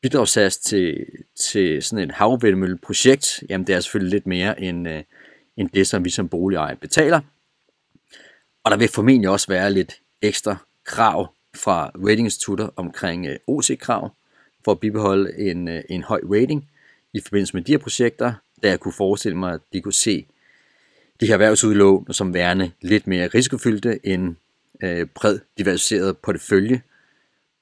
bidragssats 0.02 0.58
til, 0.58 1.06
til 1.36 1.84
sådan 1.84 2.10
et 2.10 2.16
havvindmølleprojekt, 2.16 3.44
jamen 3.50 3.68
det 3.68 3.76
er 3.76 3.80
selvfølgelig 3.80 4.12
lidt 4.12 4.28
mere 4.28 4.62
end, 4.62 4.90
øh, 4.90 5.04
end 5.58 5.70
det, 5.70 5.88
som 5.88 6.06
vi 6.06 6.10
som 6.10 6.30
boligejer 6.30 6.76
betaler. 6.76 7.22
Og 8.64 8.72
der 8.72 8.78
vil 8.78 8.88
formentlig 8.88 9.30
også 9.30 9.48
være 9.48 9.74
lidt 9.74 10.02
ekstra 10.22 10.56
krav 10.84 11.34
fra 11.56 11.92
ratinginstitutter 11.96 12.70
omkring 12.76 13.28
øh, 13.28 13.36
OC-krav 13.48 14.16
for 14.66 14.72
at 14.72 14.80
bibeholde 14.80 15.40
en, 15.40 15.68
øh, 15.68 15.84
en 15.90 16.04
høj 16.04 16.22
rating 16.24 16.70
i 17.14 17.20
forbindelse 17.22 17.54
med 17.54 17.64
de 17.64 17.72
her 17.72 17.78
projekter, 17.78 18.34
da 18.64 18.70
jeg 18.70 18.80
kunne 18.80 18.94
forestille 18.94 19.38
mig, 19.38 19.54
at 19.54 19.62
de 19.74 19.82
kunne 19.82 19.94
se 19.94 20.28
de 21.20 21.26
her 21.26 21.34
erhvervsudlån 21.34 22.14
som 22.14 22.34
værende 22.34 22.72
lidt 22.82 23.08
mere 23.08 23.28
risikofyldte 23.28 24.00
end 24.04 24.36
øh, 24.84 25.08
bred 25.08 25.40
diversificeret 25.58 26.18
portefølje 26.18 26.82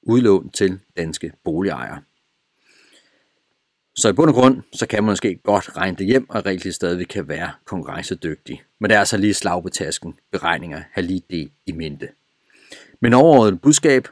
udlån 0.02 0.50
til 0.50 0.80
danske 0.98 1.34
boligejere. 1.44 2.02
Så 3.96 4.10
i 4.10 4.14
bund 4.14 4.30
og 4.30 4.36
grund, 4.36 4.62
så 4.74 4.88
kan 4.88 5.04
man 5.04 5.12
måske 5.12 5.36
godt 5.36 5.78
regne 5.78 5.98
det 5.98 6.06
hjem, 6.06 6.30
og 6.30 6.46
reelt 6.46 6.76
stadig 6.76 7.08
kan 7.08 7.28
være 7.28 7.52
konkurrencedygtig. 7.66 8.64
Men 8.80 8.90
det 8.90 8.96
er 8.96 9.00
altså 9.00 9.18
lige 9.18 9.34
slag 9.34 9.64
på 9.64 9.70
tasken, 9.70 10.20
beregninger, 10.32 10.84
have 10.92 11.08
lige 11.08 11.24
det 11.30 11.52
i 11.66 11.72
mente. 11.72 12.10
Men 13.00 13.14
overordnet 13.14 13.62
budskab 13.62 14.08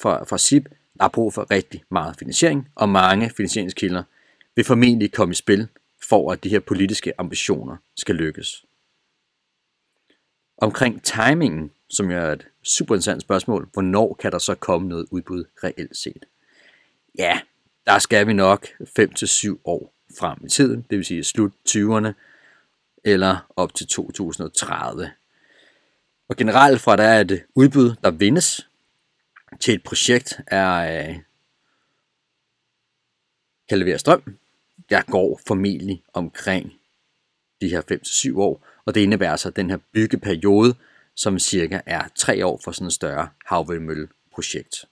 fra, 0.00 0.24
fra 0.24 0.38
SIP, 0.38 0.68
der 0.98 1.04
er 1.04 1.08
brug 1.08 1.34
for 1.34 1.50
rigtig 1.50 1.82
meget 1.90 2.16
finansiering, 2.18 2.68
og 2.74 2.88
mange 2.88 3.30
finansieringskilder 3.36 4.02
vil 4.56 4.64
formentlig 4.64 5.12
komme 5.12 5.32
i 5.32 5.34
spil 5.34 5.68
for 6.08 6.32
at 6.32 6.44
de 6.44 6.48
her 6.48 6.60
politiske 6.60 7.20
ambitioner 7.20 7.76
skal 7.96 8.14
lykkes. 8.14 8.64
Omkring 10.58 11.02
timingen, 11.02 11.70
som 11.90 12.10
er 12.10 12.32
et 12.32 12.46
super 12.62 12.94
interessant 12.94 13.22
spørgsmål, 13.22 13.68
hvornår 13.72 14.14
kan 14.14 14.32
der 14.32 14.38
så 14.38 14.54
komme 14.54 14.88
noget 14.88 15.06
udbud 15.10 15.44
reelt 15.64 15.96
set? 15.96 16.24
Ja, 17.18 17.40
der 17.86 17.98
skal 17.98 18.26
vi 18.26 18.32
nok 18.32 18.66
5-7 18.66 19.58
år 19.64 19.94
frem 20.18 20.38
i 20.44 20.48
tiden, 20.48 20.86
det 20.90 20.98
vil 20.98 21.04
sige 21.04 21.24
slut 21.24 21.52
20'erne 21.68 22.12
eller 23.04 23.52
op 23.56 23.74
til 23.74 23.86
2030. 23.86 25.10
Og 26.28 26.36
generelt 26.36 26.80
fra 26.80 26.96
der 26.96 27.04
er 27.04 27.20
et 27.20 27.42
udbud, 27.54 27.94
der 28.02 28.10
vindes 28.10 28.68
til 29.60 29.74
et 29.74 29.82
projekt, 29.82 30.40
er, 30.46 31.08
øh, 31.08 31.16
kan 33.68 33.78
levere 33.78 33.98
strøm, 33.98 34.36
der 34.90 35.02
går 35.02 35.40
formentlig 35.46 36.02
omkring 36.12 36.72
de 37.60 37.68
her 37.68 37.82
5-7 38.34 38.38
år, 38.38 38.66
og 38.84 38.94
det 38.94 39.00
indebærer 39.00 39.36
så 39.36 39.50
den 39.50 39.70
her 39.70 39.78
byggeperiode, 39.92 40.74
som 41.16 41.38
cirka 41.38 41.80
er 41.86 42.02
3 42.14 42.46
år 42.46 42.60
for 42.64 42.72
sådan 42.72 42.86
et 42.86 42.92
større 42.92 43.28
havvindmølleprojekt. 43.46 44.84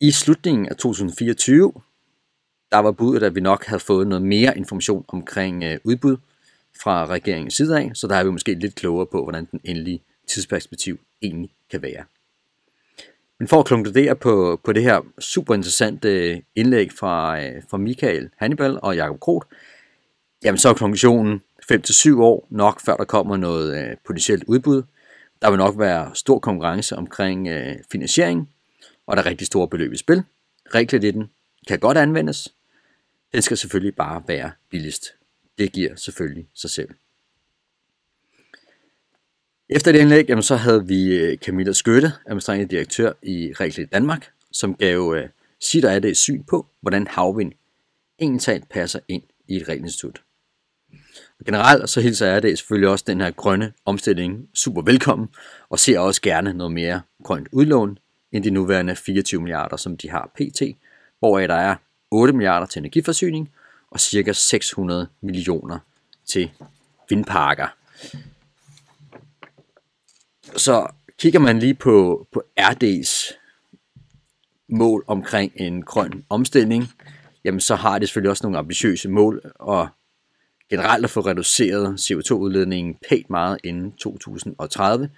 I 0.00 0.10
slutningen 0.10 0.68
af 0.68 0.76
2024, 0.76 1.72
der 2.72 2.78
var 2.78 2.92
budet, 2.92 3.22
at 3.22 3.34
vi 3.34 3.40
nok 3.40 3.64
havde 3.64 3.80
fået 3.80 4.06
noget 4.06 4.22
mere 4.22 4.58
information 4.58 5.04
omkring 5.08 5.64
øh, 5.64 5.78
udbud 5.84 6.16
fra 6.82 7.06
regeringens 7.06 7.54
side 7.54 7.78
af, 7.78 7.90
så 7.94 8.06
der 8.06 8.16
er 8.16 8.24
vi 8.24 8.30
måske 8.30 8.54
lidt 8.54 8.74
klogere 8.74 9.06
på, 9.06 9.22
hvordan 9.22 9.44
den 9.44 9.60
endelige 9.64 10.02
tidsperspektiv 10.28 11.00
egentlig 11.22 11.50
kan 11.70 11.82
være. 11.82 12.04
Men 13.38 13.48
for 13.48 13.60
at 13.60 13.66
konkludere 13.66 14.16
på, 14.16 14.60
på 14.64 14.72
det 14.72 14.82
her 14.82 15.00
super 15.18 15.54
interessante 15.54 16.08
øh, 16.08 16.40
indlæg 16.54 16.92
fra, 16.92 17.42
øh, 17.42 17.62
fra 17.70 17.78
Michael 17.78 18.30
Hannibal 18.36 18.78
og 18.82 18.96
Jakob 18.96 19.20
Kroth, 19.20 19.46
jamen 20.44 20.58
så 20.58 20.68
er 20.68 20.74
konklusionen 20.74 21.42
5-7 21.70 22.20
år 22.20 22.46
nok, 22.50 22.80
før 22.80 22.96
der 22.96 23.04
kommer 23.04 23.36
noget 23.36 23.78
øh, 23.78 23.96
potentielt 24.06 24.44
udbud. 24.44 24.82
Der 25.42 25.50
vil 25.50 25.58
nok 25.58 25.78
være 25.78 26.10
stor 26.14 26.38
konkurrence 26.38 26.96
omkring 26.96 27.48
øh, 27.48 27.76
finansiering, 27.92 28.50
og 29.06 29.16
der 29.16 29.22
er 29.22 29.26
rigtig 29.26 29.46
store 29.46 29.68
beløb 29.68 29.92
i 29.92 29.96
spil. 29.96 30.22
Realkreditten 30.74 31.30
kan 31.68 31.78
godt 31.78 31.98
anvendes, 31.98 32.54
Den 33.32 33.42
skal 33.42 33.56
selvfølgelig 33.56 33.94
bare 33.94 34.22
være 34.26 34.50
billigst. 34.70 35.14
Det 35.58 35.72
giver 35.72 35.96
selvfølgelig 35.96 36.46
sig 36.54 36.70
selv. 36.70 36.88
Efter 39.68 39.92
det 39.92 39.98
indlæg, 39.98 40.28
jamen, 40.28 40.42
så 40.42 40.56
havde 40.56 40.86
vi 40.86 41.14
øh, 41.14 41.38
Camilla 41.38 41.72
Skøtte, 41.72 42.12
administrerende 42.26 42.66
direktør 42.66 43.12
i 43.22 43.52
Reglet 43.60 43.92
Danmark, 43.92 44.30
som 44.52 44.74
gav 44.74 45.14
øh, 45.16 45.28
sit 45.60 45.84
og 45.84 46.02
det 46.02 46.16
syn 46.16 46.42
på, 46.42 46.66
hvordan 46.80 47.06
havvind 47.06 47.52
egentlig 48.18 48.62
passer 48.70 49.00
ind 49.08 49.22
i 49.48 49.56
et 49.56 49.68
og 51.40 51.46
generelt 51.46 51.90
så 51.90 52.00
hilser 52.00 52.26
jeg 52.26 52.42
det 52.42 52.58
selvfølgelig 52.58 52.88
også 52.88 53.04
den 53.08 53.20
her 53.20 53.30
grønne 53.30 53.72
omstilling 53.84 54.48
super 54.54 54.82
velkommen, 54.82 55.28
og 55.70 55.78
ser 55.78 55.98
også 55.98 56.22
gerne 56.22 56.52
noget 56.52 56.72
mere 56.72 57.00
grønt 57.24 57.48
udlån 57.52 57.98
end 58.32 58.44
de 58.44 58.50
nuværende 58.50 58.96
24 58.96 59.40
milliarder, 59.40 59.76
som 59.76 59.96
de 59.96 60.10
har 60.10 60.30
pt, 60.34 60.62
hvoraf 61.18 61.48
der 61.48 61.54
er 61.54 61.76
8 62.10 62.32
milliarder 62.32 62.66
til 62.66 62.80
energiforsyning 62.80 63.50
og 63.90 64.00
cirka 64.00 64.32
600 64.32 65.08
millioner 65.20 65.78
til 66.26 66.50
vindparker. 67.08 67.66
Så 70.56 70.86
kigger 71.18 71.40
man 71.40 71.58
lige 71.58 71.74
på, 71.74 72.26
på 72.32 72.42
RD's 72.60 73.36
mål 74.68 75.04
omkring 75.06 75.52
en 75.56 75.82
grøn 75.82 76.24
omstilling, 76.28 76.84
jamen 77.44 77.60
så 77.60 77.74
har 77.74 77.98
de 77.98 78.06
selvfølgelig 78.06 78.30
også 78.30 78.42
nogle 78.42 78.58
ambitiøse 78.58 79.08
mål, 79.08 79.52
og 79.54 79.88
generelt 80.70 81.04
at 81.04 81.10
få 81.10 81.20
reduceret 81.20 81.94
CO2-udledningen 82.00 82.96
pænt 83.08 83.30
meget 83.30 83.58
inden 83.64 83.92
2030. 83.92 85.10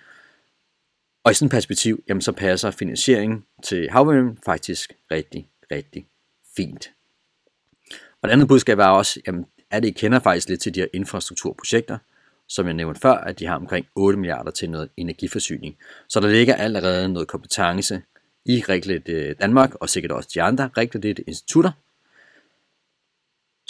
Og 1.24 1.30
i 1.30 1.34
sådan 1.34 1.46
et 1.46 1.50
perspektiv, 1.50 2.02
jamen 2.08 2.20
så 2.20 2.32
passer 2.32 2.70
finansieringen 2.70 3.44
til 3.64 3.88
havvind 3.90 4.36
faktisk 4.44 4.92
rigtig, 5.10 5.48
rigtig 5.70 6.06
fint. 6.56 6.90
Og 8.22 8.28
det 8.28 8.32
andet 8.32 8.48
budskab 8.48 8.78
er 8.78 8.86
også, 8.86 9.20
jamen, 9.26 9.46
at 9.70 9.82
det 9.82 9.96
kender 9.96 10.18
faktisk 10.18 10.48
lidt 10.48 10.60
til 10.60 10.74
de 10.74 10.80
her 10.80 10.86
infrastrukturprojekter, 10.92 11.98
som 12.48 12.66
jeg 12.66 12.74
nævnte 12.74 13.00
før, 13.00 13.12
at 13.12 13.38
de 13.38 13.46
har 13.46 13.56
omkring 13.56 13.86
8 13.94 14.18
milliarder 14.18 14.50
til 14.50 14.70
noget 14.70 14.88
energiforsyning. 14.96 15.76
Så 16.08 16.20
der 16.20 16.28
ligger 16.28 16.54
allerede 16.54 17.08
noget 17.08 17.28
kompetence 17.28 18.02
i 18.44 18.64
Reglet 18.68 19.08
øh, 19.08 19.34
Danmark, 19.40 19.74
og 19.74 19.88
sikkert 19.88 20.12
også 20.12 20.30
de 20.34 20.42
andre 20.42 20.70
Reglet 20.76 21.20
institutter, 21.26 21.70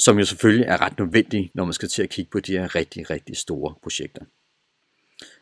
som 0.03 0.19
jo 0.19 0.25
selvfølgelig 0.25 0.67
er 0.67 0.81
ret 0.81 0.99
nødvendige, 0.99 1.51
når 1.55 1.65
man 1.65 1.73
skal 1.73 1.89
til 1.89 2.03
at 2.03 2.11
kigge 2.11 2.31
på 2.31 2.41
de 2.41 2.53
her 2.53 2.75
rigtig, 2.75 3.11
rigtig 3.11 3.37
store 3.37 3.75
projekter. 3.83 4.25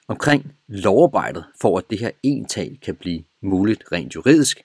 Omkring 0.08 0.52
lovarbejdet, 0.68 1.44
for 1.60 1.78
at 1.78 1.84
det 1.90 1.98
her 1.98 2.10
entag 2.22 2.78
kan 2.82 2.96
blive 2.96 3.24
muligt 3.40 3.84
rent 3.92 4.14
juridisk, 4.14 4.62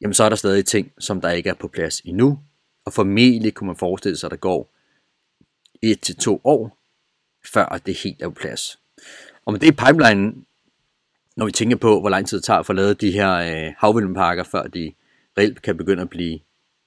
jamen 0.00 0.14
så 0.14 0.24
er 0.24 0.28
der 0.28 0.36
stadig 0.36 0.64
ting, 0.64 0.92
som 0.98 1.20
der 1.20 1.30
ikke 1.30 1.50
er 1.50 1.54
på 1.54 1.68
plads 1.68 2.00
endnu, 2.00 2.38
og 2.84 2.92
formentlig 2.92 3.54
kunne 3.54 3.66
man 3.66 3.76
forestille 3.76 4.16
sig, 4.16 4.26
at 4.26 4.30
der 4.30 4.36
går 4.36 4.74
et 5.82 6.00
til 6.00 6.16
to 6.16 6.40
år, 6.44 6.78
før 7.52 7.80
det 7.86 7.94
helt 7.94 8.22
er 8.22 8.28
på 8.28 8.34
plads. 8.34 8.78
Og 9.44 9.52
med 9.52 9.60
det 9.60 9.76
pipeline, 9.76 10.34
når 11.36 11.46
vi 11.46 11.52
tænker 11.52 11.76
på, 11.76 12.00
hvor 12.00 12.08
lang 12.08 12.28
tid 12.28 12.36
det 12.36 12.44
tager 12.44 12.62
for 12.62 12.72
at 12.72 12.76
lave 12.76 12.94
de 12.94 13.10
her 13.10 13.32
øh, 13.32 13.74
havvindparker, 13.78 14.44
før 14.44 14.62
de 14.62 14.92
reelt 15.38 15.62
kan 15.62 15.76
begynde 15.76 16.02
at 16.02 16.10
blive, 16.10 16.40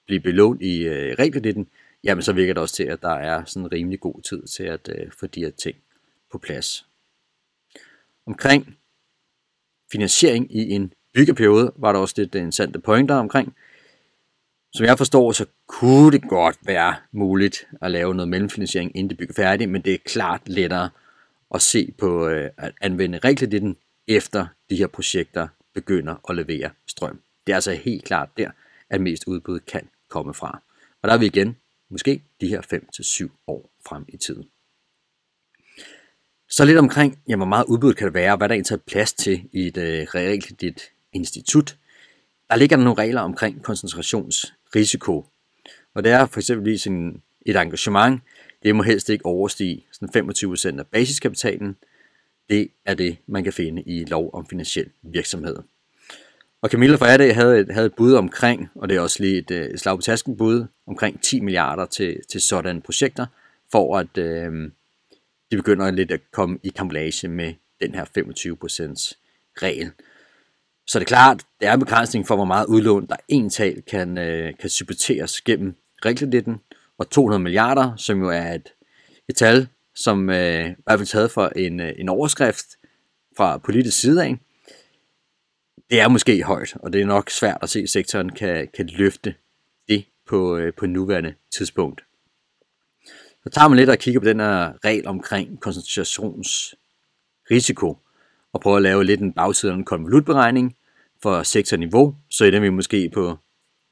blive 0.06 0.20
belånt 0.20 0.62
i 0.62 0.80
øh, 0.84 1.16
realkreditten, 1.20 1.68
jamen 2.04 2.22
så 2.22 2.34
virker 2.34 2.54
det 2.54 2.62
også 2.62 2.76
til, 2.76 2.84
at 2.84 3.02
der 3.02 3.14
er 3.14 3.46
sådan 3.46 3.64
en 3.64 3.72
rimelig 3.72 4.00
god 4.00 4.22
tid 4.22 4.48
til 4.48 4.64
at 4.64 4.90
øh, 4.90 5.12
få 5.20 5.28
de 5.28 5.40
her 5.40 5.52
ting 5.52 5.78
på 6.32 6.38
plads. 6.38 6.86
Omkring 8.26 8.78
finansiering 9.92 10.56
i 10.56 10.70
en 10.70 10.94
byggeperiode 11.14 11.74
var 11.76 11.92
der 11.92 12.00
også 12.00 12.14
lidt 12.18 12.36
øh, 12.36 12.40
interessante 12.40 12.80
pointer 12.80 13.16
omkring. 13.16 13.56
Som 14.74 14.86
jeg 14.86 14.98
forstår, 14.98 15.32
så 15.32 15.46
kunne 15.68 16.12
det 16.12 16.30
godt 16.30 16.58
være 16.66 16.96
muligt 17.12 17.68
at 17.82 17.92
lave 17.92 18.16
noget 18.16 18.30
mellemfinansiering, 18.30 18.98
inden 18.98 19.10
det 19.10 19.18
bygger 19.18 19.34
færdigt, 19.34 19.70
men 19.70 19.82
det 19.82 19.94
er 19.94 19.98
klart 20.06 20.50
lettere 20.50 20.90
at 21.54 21.62
se 21.62 21.94
på 21.98 22.28
øh, 22.28 22.50
at 22.58 22.74
anvende 22.82 23.20
realkreditten, 23.24 23.78
efter 24.08 24.48
de 24.70 24.76
her 24.76 24.88
projekter 24.88 25.48
begynder 25.74 26.16
at 26.30 26.36
levere 26.36 26.70
strøm. 26.88 27.20
Det 27.48 27.54
er 27.54 27.58
altså 27.58 27.74
helt 27.74 28.04
klart 28.04 28.30
der, 28.38 28.52
at 28.90 29.02
mest 29.02 29.24
udbud 29.28 29.60
kan 29.60 29.90
komme 30.10 30.34
fra. 30.34 30.62
Og 31.02 31.10
der 31.10 31.14
er 31.16 31.18
vi 31.18 31.26
igen 31.26 31.56
måske 31.94 32.24
de 32.42 32.48
her 32.48 32.62
5-7 32.62 33.44
år 33.48 33.70
frem 33.88 34.06
i 34.08 34.18
tiden. 34.18 34.46
Så 36.50 36.66
lidt 36.66 36.78
omkring, 36.78 37.20
ja, 37.30 37.36
hvor 37.36 37.46
meget 37.46 37.66
udbud 37.66 37.94
kan 37.94 38.08
det 38.08 38.14
være, 38.14 38.32
og 38.32 38.38
hvad 38.38 38.50
der 38.50 38.56
egentlig 38.56 38.76
er 38.76 38.82
plads 38.88 39.14
til 39.14 39.50
i 39.52 39.68
et 39.68 39.78
øh, 39.78 40.08
realkredit 40.16 40.82
institut. 41.14 41.78
Der 42.50 42.56
ligger 42.56 42.78
der 42.78 42.84
nogle 42.84 43.02
regler 43.02 43.22
omkring 43.22 43.64
koncentrationsrisiko. 43.64 45.26
Og 45.94 46.04
det 46.04 46.12
er 46.12 46.26
for 46.26 46.40
eksempel 46.40 46.80
sådan 46.80 47.22
et 47.46 47.56
engagement, 47.56 48.22
det 48.64 48.76
må 48.76 48.84
helst 48.84 49.10
ikke 49.10 49.26
overstige 49.26 49.86
sådan 49.92 50.30
25% 50.30 50.80
af 50.80 50.88
basiskapitalen. 50.88 51.76
Det 52.50 52.70
er 52.86 52.94
det, 52.94 53.18
man 53.28 53.44
kan 53.44 53.54
finde 53.54 53.82
i 53.82 54.06
lov 54.06 54.30
om 54.34 54.46
finansiel 54.50 54.90
virksomhed. 55.02 55.56
Og 56.64 56.70
Camilla 56.70 56.96
fra 56.96 57.16
RD 57.16 57.34
havde 57.34 57.60
et, 57.60 57.72
havde 57.72 57.86
et 57.86 57.94
bud 57.94 58.14
omkring, 58.14 58.70
og 58.76 58.90
det 58.90 58.98
er 58.98 59.02
også 59.02 59.24
lige 59.24 59.38
et, 59.38 59.52
øh, 59.52 59.66
et 59.66 59.80
slag 59.80 59.98
på 59.98 60.02
tasken 60.02 60.38
bud, 60.38 60.66
omkring 60.88 61.22
10 61.22 61.40
milliarder 61.40 61.86
til, 61.86 62.18
til 62.32 62.42
sådanne 62.42 62.82
projekter, 62.82 63.26
for 63.72 63.98
at 63.98 64.18
øh, 64.18 64.72
de 65.52 65.56
begynder 65.58 65.92
lidt 65.92 66.12
at 66.12 66.20
komme 66.32 66.60
i 66.64 66.70
kamblage 66.70 67.28
med 67.28 67.54
den 67.82 67.96
her 67.96 68.06
25% 68.06 68.12
regel. 69.62 69.92
Så 70.88 71.00
det 71.00 71.06
er 71.06 71.08
klart, 71.08 71.44
det 71.60 71.68
er 71.68 71.74
en 71.74 71.80
begrænsning 71.80 72.28
for, 72.28 72.36
hvor 72.36 72.46
meget 72.46 72.66
udlån 72.66 73.08
der 73.08 73.16
en 73.28 73.50
tal 73.50 73.82
kan, 73.82 74.18
øh, 74.18 74.54
kan 74.60 74.70
supporteres 74.70 75.42
gennem 75.42 75.76
realkreditten, 76.06 76.56
og 76.98 77.10
200 77.10 77.44
milliarder, 77.44 77.96
som 77.96 78.20
jo 78.20 78.30
er 78.30 78.54
et, 78.54 78.74
et 79.30 79.36
tal, 79.36 79.68
som 79.96 80.30
øh, 80.30 80.70
i 80.70 80.74
hvert 80.84 81.00
fald 81.00 81.08
taget 81.08 81.32
for 81.32 81.48
en, 81.48 81.80
øh, 81.80 81.94
en 81.98 82.10
overskrift 82.10 82.66
fra 83.38 83.58
politisk 83.58 84.00
side 84.00 84.24
af, 84.24 84.38
det 85.94 86.02
er 86.02 86.08
måske 86.08 86.44
højt, 86.44 86.74
og 86.76 86.94
det 86.94 87.02
er 87.02 87.06
nok 87.06 87.30
svært 87.30 87.58
at 87.62 87.70
se, 87.70 87.80
at 87.80 87.90
sektoren 87.90 88.30
kan, 88.30 88.68
kan 88.74 88.88
løfte 88.88 89.36
det 89.88 90.06
på, 90.28 90.58
øh, 90.58 90.74
på 90.74 90.86
nuværende 90.86 91.34
tidspunkt. 91.58 92.04
Så 93.44 93.50
tager 93.50 93.68
man 93.68 93.78
lidt 93.78 93.90
og 93.90 93.98
kigger 93.98 94.20
på 94.20 94.26
den 94.26 94.40
her 94.40 94.86
regel 94.86 95.08
omkring 95.08 95.60
koncentrationsrisiko, 95.60 97.98
og 98.54 98.62
prøver 98.62 98.78
at 98.78 98.84
lave 98.84 99.04
lidt 99.04 99.22
en 99.22 99.34
bagside 99.34 99.72
af 99.72 99.76
en 99.76 99.86
konvolutberegning 99.86 100.76
for 101.24 101.44
sektorniveau, 101.44 102.16
så 102.30 102.46
er 102.46 102.60
vi 102.60 102.70
måske 102.70 103.10
på 103.14 103.38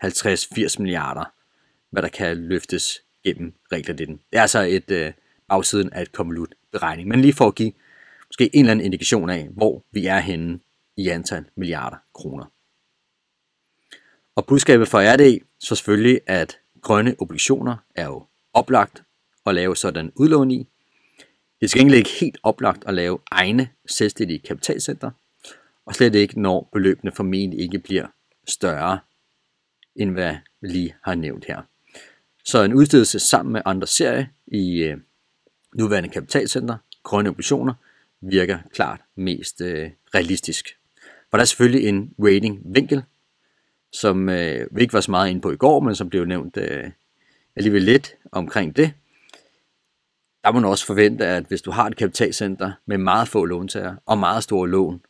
50-80 0.05 0.75
milliarder, 0.79 1.33
hvad 1.91 2.01
der 2.01 2.09
kan 2.09 2.37
løftes 2.37 3.01
gennem 3.23 3.53
reglerne. 3.71 3.97
Det 3.97 4.19
er 4.31 4.41
altså 4.41 4.59
et 4.59 4.91
øh, 4.91 5.13
bagsiden 5.49 5.93
af 5.93 6.01
et 6.01 6.11
konvolutberegning, 6.11 7.07
men 7.07 7.21
lige 7.21 7.33
for 7.33 7.47
at 7.47 7.55
give 7.55 7.71
måske 8.27 8.55
en 8.55 8.59
eller 8.59 8.71
anden 8.71 8.85
indikation 8.85 9.29
af, 9.29 9.49
hvor 9.51 9.85
vi 9.91 10.05
er 10.05 10.19
henne 10.19 10.59
i 10.97 11.07
antal 11.07 11.45
milliarder 11.55 11.97
kroner. 12.13 12.45
Og 14.35 14.45
budskabet 14.45 14.87
for 14.87 14.99
RD 15.13 15.41
så 15.59 15.75
selvfølgelig, 15.75 16.21
at 16.27 16.57
grønne 16.81 17.15
obligationer 17.19 17.77
er 17.95 18.05
jo 18.05 18.25
oplagt 18.53 19.03
at 19.45 19.55
lave 19.55 19.75
sådan 19.75 20.11
udlån 20.15 20.51
i. 20.51 20.67
Det 21.61 21.69
skal 21.69 21.79
egentlig 21.79 21.97
ikke 21.97 22.09
helt 22.19 22.37
oplagt 22.43 22.83
at 22.87 22.93
lave 22.93 23.19
egne 23.31 23.69
selvstændige 23.85 24.39
kapitalcenter, 24.39 25.11
og 25.85 25.95
slet 25.95 26.15
ikke 26.15 26.41
når 26.41 26.69
beløbene 26.73 27.11
formentlig 27.11 27.59
ikke 27.59 27.79
bliver 27.79 28.07
større, 28.47 28.99
end 29.95 30.11
hvad 30.11 30.35
vi 30.61 30.67
lige 30.67 30.95
har 31.03 31.15
nævnt 31.15 31.45
her. 31.45 31.61
Så 32.43 32.63
en 32.63 32.73
udstedelse 32.73 33.19
sammen 33.19 33.53
med 33.53 33.61
andre 33.65 33.87
serier 33.87 34.25
i 34.47 34.83
øh, 34.83 34.97
nuværende 35.75 36.09
kapitalcenter, 36.09 36.77
grønne 37.03 37.29
obligationer, 37.29 37.73
virker 38.21 38.59
klart 38.73 39.01
mest 39.15 39.61
øh, 39.61 39.91
realistisk. 40.15 40.77
For 41.31 41.37
der 41.37 41.41
er 41.41 41.45
selvfølgelig 41.45 41.87
en 41.89 42.13
rating-vinkel, 42.19 43.03
som 43.93 44.29
øh, 44.29 44.67
vi 44.71 44.81
ikke 44.81 44.93
var 44.93 45.01
så 45.01 45.11
meget 45.11 45.29
inde 45.29 45.41
på 45.41 45.51
i 45.51 45.55
går, 45.55 45.79
men 45.79 45.95
som 45.95 46.09
blev 46.09 46.25
nævnt 46.25 46.57
øh, 46.57 46.91
alligevel 47.55 47.81
lidt 47.81 48.15
omkring 48.31 48.75
det. 48.75 48.93
Der 50.43 50.51
må 50.51 50.59
man 50.59 50.69
også 50.69 50.85
forvente, 50.85 51.25
at 51.25 51.43
hvis 51.43 51.61
du 51.61 51.71
har 51.71 51.87
et 51.87 51.97
kapitalcenter 51.97 52.71
med 52.85 52.97
meget 52.97 53.27
få 53.27 53.45
låntager 53.45 53.95
og 54.05 54.17
meget 54.17 54.43
store 54.43 54.69
lån 54.69 55.01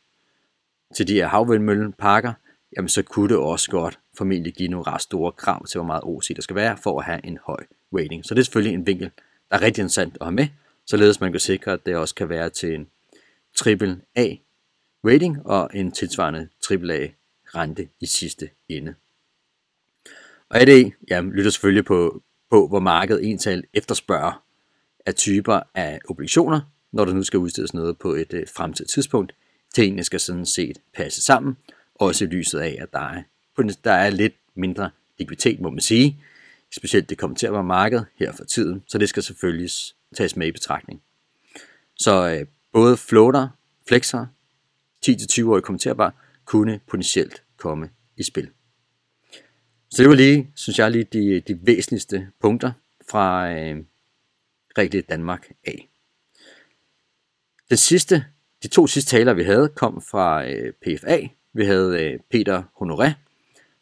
til 0.94 1.08
de 1.08 1.14
her 1.14 1.26
havvindmølleparker, 1.26 2.32
jamen 2.76 2.88
så 2.88 3.02
kunne 3.02 3.28
det 3.28 3.36
også 3.36 3.70
godt 3.70 3.98
formentlig 4.18 4.54
give 4.54 4.68
nogle 4.68 4.86
ret 4.86 5.02
store 5.02 5.32
krav 5.32 5.66
til, 5.66 5.78
hvor 5.78 5.86
meget 5.86 6.02
OC 6.04 6.26
der 6.36 6.42
skal 6.42 6.56
være 6.56 6.76
for 6.76 6.98
at 6.98 7.04
have 7.04 7.26
en 7.26 7.38
høj 7.46 7.64
rating. 7.92 8.24
Så 8.24 8.34
det 8.34 8.40
er 8.40 8.44
selvfølgelig 8.44 8.74
en 8.74 8.86
vinkel, 8.86 9.10
der 9.50 9.56
er 9.56 9.62
rigtig 9.62 9.82
interessant 9.82 10.16
at 10.20 10.26
have 10.26 10.34
med, 10.34 10.46
således 10.86 11.20
man 11.20 11.32
kan 11.32 11.40
sikre, 11.40 11.72
at 11.72 11.86
det 11.86 11.96
også 11.96 12.14
kan 12.14 12.28
være 12.28 12.50
til 12.50 12.74
en 12.74 12.88
triple 13.56 14.00
A 14.14 14.34
rating 15.04 15.46
og 15.46 15.70
en 15.74 15.92
tilsvarende 15.92 16.48
AAA 16.70 17.06
rente 17.54 17.88
i 18.00 18.06
sidste 18.06 18.50
ende. 18.68 18.94
Og 20.48 20.60
AD 20.60 20.90
ja, 21.10 21.20
lytter 21.20 21.50
selvfølgelig 21.50 21.84
på, 21.84 22.22
på, 22.50 22.68
hvor 22.68 22.80
markedet 22.80 23.24
ental 23.24 23.64
efterspørger 23.74 24.44
af 25.06 25.14
typer 25.14 25.60
af 25.74 26.00
obligationer, 26.08 26.60
når 26.92 27.04
der 27.04 27.12
nu 27.12 27.22
skal 27.22 27.38
udstedes 27.38 27.74
noget 27.74 27.98
på 27.98 28.12
et 28.12 28.32
øh, 28.32 28.46
fremtidigt 28.56 28.90
tidspunkt. 28.90 29.34
Tingene 29.74 30.04
skal 30.04 30.20
sådan 30.20 30.46
set 30.46 30.78
passe 30.94 31.22
sammen, 31.22 31.56
også 31.94 32.24
i 32.24 32.28
lyset 32.28 32.58
af, 32.58 32.78
at 32.80 32.92
der 32.92 32.98
er, 32.98 33.22
der 33.84 33.92
er 33.92 34.10
lidt 34.10 34.34
mindre 34.54 34.90
likviditet, 35.18 35.60
må 35.60 35.70
man 35.70 35.80
sige, 35.80 36.20
specielt 36.70 37.10
det 37.10 37.18
kommenterbare 37.18 37.64
marked 37.64 38.00
her 38.18 38.32
for 38.32 38.44
tiden, 38.44 38.82
så 38.86 38.98
det 38.98 39.08
skal 39.08 39.22
selvfølgelig 39.22 39.70
tages 40.16 40.36
med 40.36 40.46
i 40.46 40.52
betragtning. 40.52 41.02
Så 41.96 42.28
øh, 42.28 42.46
både 42.72 42.96
floater, 42.96 43.48
flexer, 43.88 44.26
10-20-årige 45.06 45.62
kommenterbar 45.62 46.14
kunne 46.44 46.80
potentielt 46.86 47.42
komme 47.56 47.90
i 48.16 48.22
spil. 48.22 48.50
Så 49.90 50.02
det 50.02 50.08
var 50.08 50.14
lige, 50.14 50.50
synes 50.54 50.78
jeg, 50.78 50.90
lige 50.90 51.04
de, 51.04 51.40
de 51.40 51.58
væsentligste 51.62 52.28
punkter 52.40 52.72
fra 53.10 53.52
øh, 53.52 53.84
Regel 54.78 55.02
Danmark 55.02 55.52
af. 55.64 55.88
Den 57.68 57.76
sidste, 57.76 58.24
de 58.62 58.68
to 58.68 58.86
sidste 58.86 59.10
taler, 59.10 59.32
vi 59.32 59.42
havde, 59.42 59.68
kom 59.68 60.02
fra 60.10 60.48
øh, 60.48 60.72
PFA. 60.72 61.18
Vi 61.52 61.64
havde 61.64 62.04
øh, 62.04 62.20
Peter 62.30 62.62
Honoré, 62.62 63.10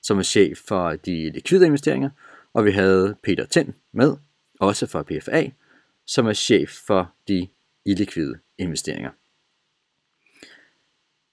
som 0.02 0.18
er 0.18 0.22
chef 0.22 0.58
for 0.68 0.90
de 0.90 1.30
likvide 1.30 1.66
investeringer, 1.66 2.10
og 2.52 2.64
vi 2.64 2.70
havde 2.70 3.16
Peter 3.22 3.46
Tind 3.46 3.72
med, 3.92 4.16
også 4.60 4.86
fra 4.86 5.02
PFA, 5.02 5.50
som 6.06 6.26
er 6.26 6.32
chef 6.32 6.70
for 6.86 7.14
de 7.28 7.48
illikvide 7.84 8.38
investeringer. 8.58 9.10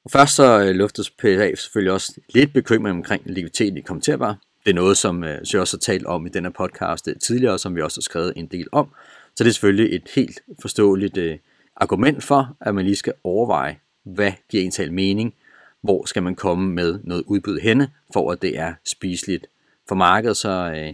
Og 0.08 0.12
først 0.12 0.36
så 0.36 0.60
øh, 0.60 0.76
luftes 0.76 1.10
PFA 1.10 1.56
selvfølgelig 1.56 1.94
også 1.94 2.22
lidt 2.30 2.54
bekymring 2.54 2.98
omkring 2.98 3.24
likviditeten 3.26 3.78
i 3.78 3.82
kommenterbar. 3.82 4.40
Det 4.66 4.70
er 4.72 4.76
noget, 4.76 4.98
som 4.98 5.24
øh, 5.24 5.40
vi 5.54 5.60
også 5.60 5.78
har 5.78 5.80
talt 5.80 6.06
om 6.06 6.26
i 6.26 6.30
denne 6.30 6.52
podcast 6.52 7.08
øh, 7.08 7.16
tidligere, 7.16 7.60
som 7.60 7.76
vi 7.76 7.82
også 7.82 7.98
har 7.98 8.02
skrevet 8.02 8.34
en 8.36 8.46
del 8.46 8.68
om. 8.72 8.88
Så 9.36 9.44
det 9.44 9.50
er 9.50 9.54
selvfølgelig 9.54 9.96
et 9.96 10.10
helt 10.16 10.40
forståeligt 10.62 11.42
argument 11.76 12.24
for, 12.24 12.58
at 12.62 12.76
man 12.76 12.86
lige 12.86 12.96
skal 12.96 13.14
overveje, 13.24 13.80
hvad 14.04 14.32
giver 14.50 14.72
en 14.80 14.96
mening, 14.96 15.34
hvor 15.82 16.06
skal 16.06 16.24
man 16.24 16.36
komme 16.36 16.70
med 16.70 17.00
noget 17.04 17.24
udbud 17.26 17.60
henne, 17.60 17.90
for 18.14 18.32
at 18.32 18.42
det 18.42 18.60
er 18.60 18.74
spiseligt 18.86 19.48
for 19.88 19.96
markedet, 19.96 20.38
så 20.38 20.50
øh, 20.50 20.94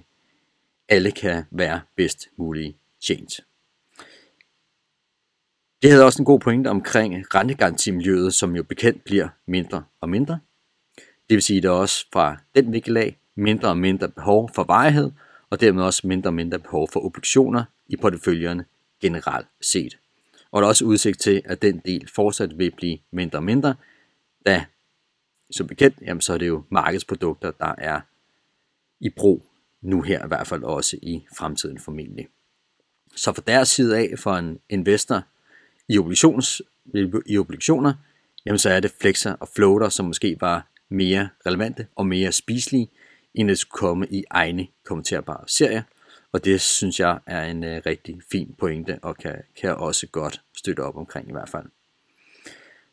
alle 0.89 1.11
kan 1.11 1.43
være 1.51 1.81
bedst 1.95 2.27
mulige 2.37 2.77
tjent. 3.07 3.39
Det 5.83 5.91
havde 5.91 6.05
også 6.05 6.21
en 6.21 6.25
god 6.25 6.39
pointe 6.39 6.67
omkring 6.67 7.35
rentegarantimiljøet, 7.35 8.33
som 8.33 8.55
jo 8.55 8.63
bekendt 8.63 9.03
bliver 9.03 9.27
mindre 9.45 9.83
og 10.01 10.09
mindre. 10.09 10.39
Det 10.97 11.35
vil 11.35 11.41
sige, 11.41 11.57
at 11.57 11.63
der 11.63 11.69
også 11.69 12.05
fra 12.13 12.37
den 12.55 12.73
vinkel 12.73 12.97
af 12.97 13.17
mindre 13.35 13.69
og 13.69 13.77
mindre 13.77 14.09
behov 14.09 14.49
for 14.55 14.63
varighed, 14.63 15.11
og 15.49 15.61
dermed 15.61 15.83
også 15.83 16.07
mindre 16.07 16.29
og 16.29 16.33
mindre 16.33 16.59
behov 16.59 16.89
for 16.93 17.05
obligationer 17.05 17.63
i 17.87 17.95
porteføljerne 17.95 18.65
generelt 19.01 19.47
set. 19.61 19.97
Og 20.51 20.61
der 20.61 20.67
er 20.67 20.69
også 20.69 20.85
udsigt 20.85 21.19
til, 21.19 21.41
at 21.45 21.61
den 21.61 21.81
del 21.85 22.09
fortsat 22.15 22.57
vil 22.57 22.71
blive 22.71 22.97
mindre 23.11 23.39
og 23.39 23.43
mindre, 23.43 23.75
da 24.45 24.65
som 25.51 25.67
bekendt, 25.67 25.97
jamen, 26.01 26.21
så 26.21 26.33
er 26.33 26.37
det 26.37 26.47
jo 26.47 26.63
markedsprodukter, 26.69 27.51
der 27.51 27.75
er 27.77 28.01
i 28.99 29.09
brug 29.09 29.45
nu 29.81 30.01
her, 30.01 30.25
i 30.25 30.27
hvert 30.27 30.47
fald 30.47 30.63
også 30.63 30.97
i 31.01 31.25
fremtiden 31.37 31.79
formentlig. 31.79 32.27
Så 33.15 33.33
for 33.33 33.41
deres 33.41 33.69
side 33.69 33.97
af, 33.97 34.13
for 34.17 34.33
en 34.33 34.59
investor 34.69 35.23
i, 35.89 35.97
obligations, 35.97 36.61
i 37.25 37.37
obligationer, 37.37 37.93
jamen 38.45 38.59
så 38.59 38.69
er 38.69 38.79
det 38.79 38.93
flexer 39.01 39.33
og 39.33 39.47
floater, 39.55 39.89
som 39.89 40.05
måske 40.05 40.37
var 40.41 40.67
mere 40.89 41.29
relevante 41.45 41.87
og 41.95 42.05
mere 42.05 42.31
spiselige, 42.31 42.89
end 43.33 43.51
at 43.51 43.57
skulle 43.57 43.79
komme 43.79 44.07
i 44.07 44.23
egne 44.29 44.67
kommenterbare 44.85 45.43
serier. 45.47 45.83
Og 46.31 46.45
det 46.45 46.61
synes 46.61 46.99
jeg 46.99 47.19
er 47.25 47.45
en 47.45 47.63
uh, 47.63 47.69
rigtig 47.85 48.21
fin 48.31 48.55
pointe, 48.59 48.99
og 49.01 49.17
kan, 49.17 49.35
kan 49.61 49.75
også 49.75 50.07
godt 50.07 50.41
støtte 50.57 50.81
op 50.81 50.97
omkring 50.97 51.29
i 51.29 51.31
hvert 51.31 51.49
fald. 51.49 51.65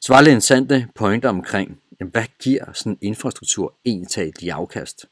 Så 0.01 0.13
var 0.13 0.21
det 0.21 0.27
interessante 0.27 0.89
pointer 0.95 1.29
omkring, 1.29 1.81
jamen, 2.01 2.11
hvad 2.13 2.25
giver 2.43 2.73
sådan 2.73 2.93
en 2.93 2.99
infrastruktur 3.01 3.75
egentlig 3.85 4.43
i 4.43 4.49
afkast? 4.49 5.07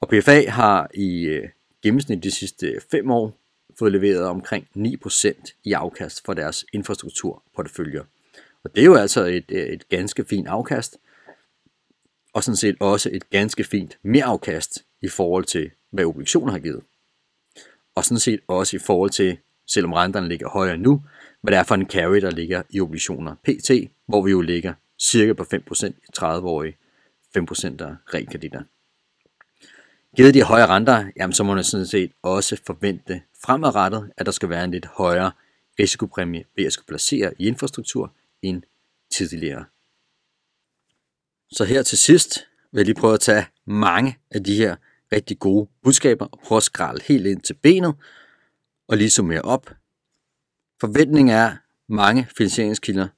Og 0.00 0.08
PFA 0.08 0.50
har 0.50 0.90
i 0.94 1.38
uh, 1.38 1.48
gennemsnit 1.82 2.24
de 2.24 2.30
sidste 2.30 2.80
fem 2.90 3.10
år 3.10 3.43
fået 3.78 3.92
leveret 3.92 4.24
omkring 4.24 4.66
9% 4.76 5.60
i 5.64 5.72
afkast 5.72 6.24
for 6.24 6.34
deres 6.34 6.64
infrastrukturporteføljer. 6.72 8.04
Og 8.64 8.74
det 8.74 8.80
er 8.80 8.86
jo 8.86 8.94
altså 8.94 9.24
et, 9.24 9.44
øh, 9.48 9.66
et 9.66 9.88
ganske 9.88 10.24
fint 10.24 10.48
afkast, 10.48 10.98
og 12.32 12.44
sådan 12.44 12.56
set 12.56 12.76
også 12.80 13.10
et 13.12 13.30
ganske 13.30 13.64
fint 13.64 13.98
mereafkast 14.02 14.84
i 15.02 15.08
forhold 15.08 15.44
til, 15.44 15.70
hvad 15.90 16.04
obligationer 16.04 16.52
har 16.52 16.58
givet. 16.58 16.82
Og 17.94 18.04
sådan 18.04 18.18
set 18.18 18.40
også 18.48 18.76
i 18.76 18.78
forhold 18.78 19.10
til, 19.10 19.38
selvom 19.66 19.92
renterne 19.92 20.28
ligger 20.28 20.48
højere 20.48 20.76
nu, 20.76 21.02
hvad 21.40 21.52
det 21.52 21.58
er 21.58 21.62
for 21.62 21.74
en 21.74 21.86
carry, 21.86 22.16
der 22.16 22.30
ligger 22.30 22.62
i 22.70 22.80
obligationer 22.80 23.34
PT, 23.34 23.70
hvor 24.06 24.22
vi 24.22 24.30
jo 24.30 24.40
ligger 24.40 24.74
cirka 24.98 25.32
på 25.32 25.42
5% 25.42 25.86
i 25.86 25.92
30-årige, 26.18 26.76
5% 27.38 27.82
af 27.82 27.94
realkreditter. 28.14 28.62
Givet 30.16 30.34
de 30.34 30.42
højere 30.42 30.66
renter, 30.66 31.10
jamen 31.16 31.32
så 31.32 31.44
må 31.44 31.54
man 31.54 31.64
sådan 31.64 31.86
set 31.86 32.12
også 32.22 32.60
forvente 32.66 33.22
fremadrettet, 33.44 34.10
at 34.16 34.26
der 34.26 34.32
skal 34.32 34.48
være 34.48 34.64
en 34.64 34.70
lidt 34.70 34.86
højere 34.86 35.32
risikopræmie 35.78 36.44
ved 36.56 36.64
at 36.64 36.72
skulle 36.72 36.86
placere 36.86 37.32
i 37.38 37.46
infrastruktur 37.46 38.12
end 38.42 38.62
tidligere. 39.10 39.64
Så 41.50 41.64
her 41.64 41.82
til 41.82 41.98
sidst 41.98 42.46
vil 42.72 42.78
jeg 42.78 42.84
lige 42.84 42.94
prøve 42.94 43.14
at 43.14 43.20
tage 43.20 43.46
mange 43.64 44.18
af 44.30 44.44
de 44.44 44.56
her 44.56 44.76
rigtig 45.12 45.38
gode 45.38 45.68
budskaber 45.82 46.26
og 46.26 46.38
prøve 46.44 46.56
at 46.56 46.62
skralde 46.62 47.04
helt 47.04 47.26
ind 47.26 47.40
til 47.40 47.54
benet 47.54 47.94
og 48.88 48.96
lige 48.96 49.10
summere 49.10 49.42
op. 49.42 49.70
Forventningen 50.80 51.34
er, 51.34 51.46
at 51.46 51.56
mange 51.88 52.28
finansieringskilder 52.36 53.08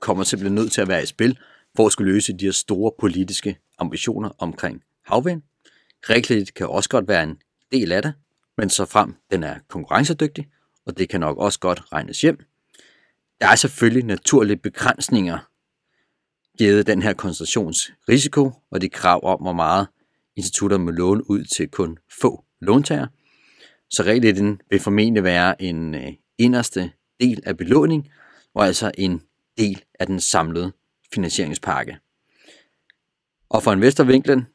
kommer 0.00 0.24
simpelthen 0.24 0.54
nødt 0.54 0.72
til 0.72 0.80
at 0.80 0.88
være 0.88 1.02
i 1.02 1.06
spil 1.06 1.38
for 1.76 1.86
at 1.86 1.92
skulle 1.92 2.12
løse 2.12 2.32
de 2.32 2.44
her 2.44 2.52
store 2.52 2.92
politiske 3.00 3.58
ambitioner 3.78 4.30
omkring 4.38 4.82
havvind. 5.04 5.42
Realkredit 6.10 6.54
kan 6.54 6.66
også 6.68 6.88
godt 6.88 7.08
være 7.08 7.22
en 7.22 7.38
del 7.72 7.92
af 7.92 8.02
det, 8.02 8.12
men 8.56 8.70
så 8.70 8.84
frem 8.84 9.14
den 9.30 9.42
er 9.42 9.58
konkurrencedygtig, 9.68 10.48
og 10.86 10.98
det 10.98 11.08
kan 11.08 11.20
nok 11.20 11.38
også 11.38 11.58
godt 11.58 11.82
regnes 11.92 12.20
hjem. 12.20 12.38
Der 13.40 13.48
er 13.48 13.56
selvfølgelig 13.56 14.04
naturlige 14.04 14.56
begrænsninger 14.56 15.38
givet 16.58 16.86
den 16.86 17.02
her 17.02 17.12
koncentrationsrisiko 17.12 18.52
og 18.70 18.80
de 18.80 18.88
krav 18.88 19.20
om, 19.24 19.40
hvor 19.40 19.52
meget 19.52 19.86
institutter 20.36 20.78
må 20.78 20.90
låne 20.90 21.30
ud 21.30 21.44
til 21.44 21.68
kun 21.68 21.98
få 22.20 22.44
låntager. 22.60 23.06
Så 23.90 24.02
reglitten 24.02 24.60
vil 24.70 24.80
formentlig 24.80 25.24
være 25.24 25.62
en 25.62 25.94
øh, 25.94 26.12
inderste 26.38 26.92
del 27.20 27.42
af 27.46 27.56
belåning, 27.56 28.10
og 28.54 28.66
altså 28.66 28.90
en 28.98 29.22
del 29.58 29.84
af 30.00 30.06
den 30.06 30.20
samlede 30.20 30.72
finansieringspakke. 31.14 31.98
Og 33.48 33.62
for 33.62 33.72
investorvinklen, 33.72 34.46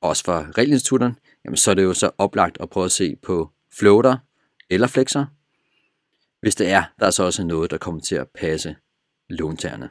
også 0.00 0.24
for 0.24 0.58
realinstitutterne, 0.58 1.14
jamen 1.44 1.56
så 1.56 1.70
er 1.70 1.74
det 1.74 1.82
jo 1.82 1.94
så 1.94 2.10
oplagt 2.18 2.58
at 2.60 2.70
prøve 2.70 2.84
at 2.84 2.92
se 2.92 3.16
på 3.16 3.50
floater 3.78 4.16
eller 4.70 4.86
flexer, 4.86 5.26
hvis 6.40 6.54
det 6.54 6.70
er, 6.70 6.84
der 6.98 7.06
er 7.06 7.10
så 7.10 7.22
også 7.22 7.44
noget, 7.44 7.70
der 7.70 7.78
kommer 7.78 8.00
til 8.00 8.14
at 8.14 8.28
passe 8.28 8.76
låntagerne. 9.28 9.90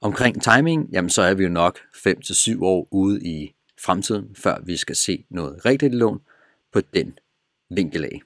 Omkring 0.00 0.42
timing, 0.42 0.88
jamen 0.92 1.10
så 1.10 1.22
er 1.22 1.34
vi 1.34 1.42
jo 1.42 1.48
nok 1.48 1.78
5-7 1.78 2.62
år 2.62 2.88
ude 2.90 3.26
i 3.26 3.54
fremtiden, 3.80 4.34
før 4.34 4.60
vi 4.60 4.76
skal 4.76 4.96
se 4.96 5.24
noget 5.30 5.64
rigtigt 5.64 5.94
lån 5.94 6.20
på 6.72 6.80
den 6.80 7.18
vinkel 7.70 8.04
af. 8.04 8.22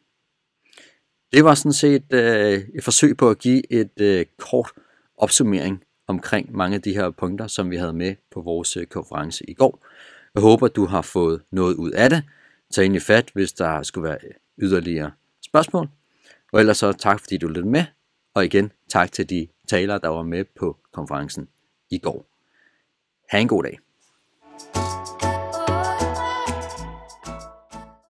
Det 1.32 1.44
var 1.44 1.54
sådan 1.54 1.72
set 1.72 2.12
øh, 2.12 2.62
et 2.74 2.84
forsøg 2.84 3.16
på 3.16 3.30
at 3.30 3.38
give 3.38 3.72
et 3.72 4.00
øh, 4.00 4.26
kort 4.38 4.72
opsummering 5.16 5.84
omkring 6.06 6.56
mange 6.56 6.74
af 6.74 6.82
de 6.82 6.94
her 6.94 7.10
punkter, 7.10 7.46
som 7.46 7.70
vi 7.70 7.76
havde 7.76 7.92
med 7.92 8.14
på 8.30 8.40
vores 8.40 8.76
øh, 8.76 8.86
konference 8.86 9.50
i 9.50 9.54
går. 9.54 9.86
Jeg 10.34 10.42
håber, 10.42 10.68
du 10.68 10.86
har 10.86 11.02
fået 11.02 11.42
noget 11.50 11.74
ud 11.74 11.90
af 11.90 12.10
det. 12.10 12.24
Tag 12.70 12.84
ind 12.84 12.96
i 12.96 13.00
fat, 13.00 13.30
hvis 13.34 13.52
der 13.52 13.82
skulle 13.82 14.08
være 14.08 14.18
yderligere 14.58 15.10
spørgsmål. 15.40 15.88
Og 16.52 16.60
ellers 16.60 16.78
så 16.78 16.92
tak, 16.92 17.20
fordi 17.20 17.36
du 17.36 17.48
lyttede 17.48 17.68
med. 17.68 17.84
Og 18.34 18.44
igen, 18.44 18.72
tak 18.88 19.12
til 19.12 19.30
de 19.30 19.48
talere, 19.68 19.98
der 19.98 20.08
var 20.08 20.22
med 20.22 20.44
på 20.44 20.76
konferencen 20.92 21.48
i 21.90 21.98
går. 21.98 22.26
Ha' 23.30 23.38
en 23.38 23.48
god 23.48 23.62
dag. 23.62 23.78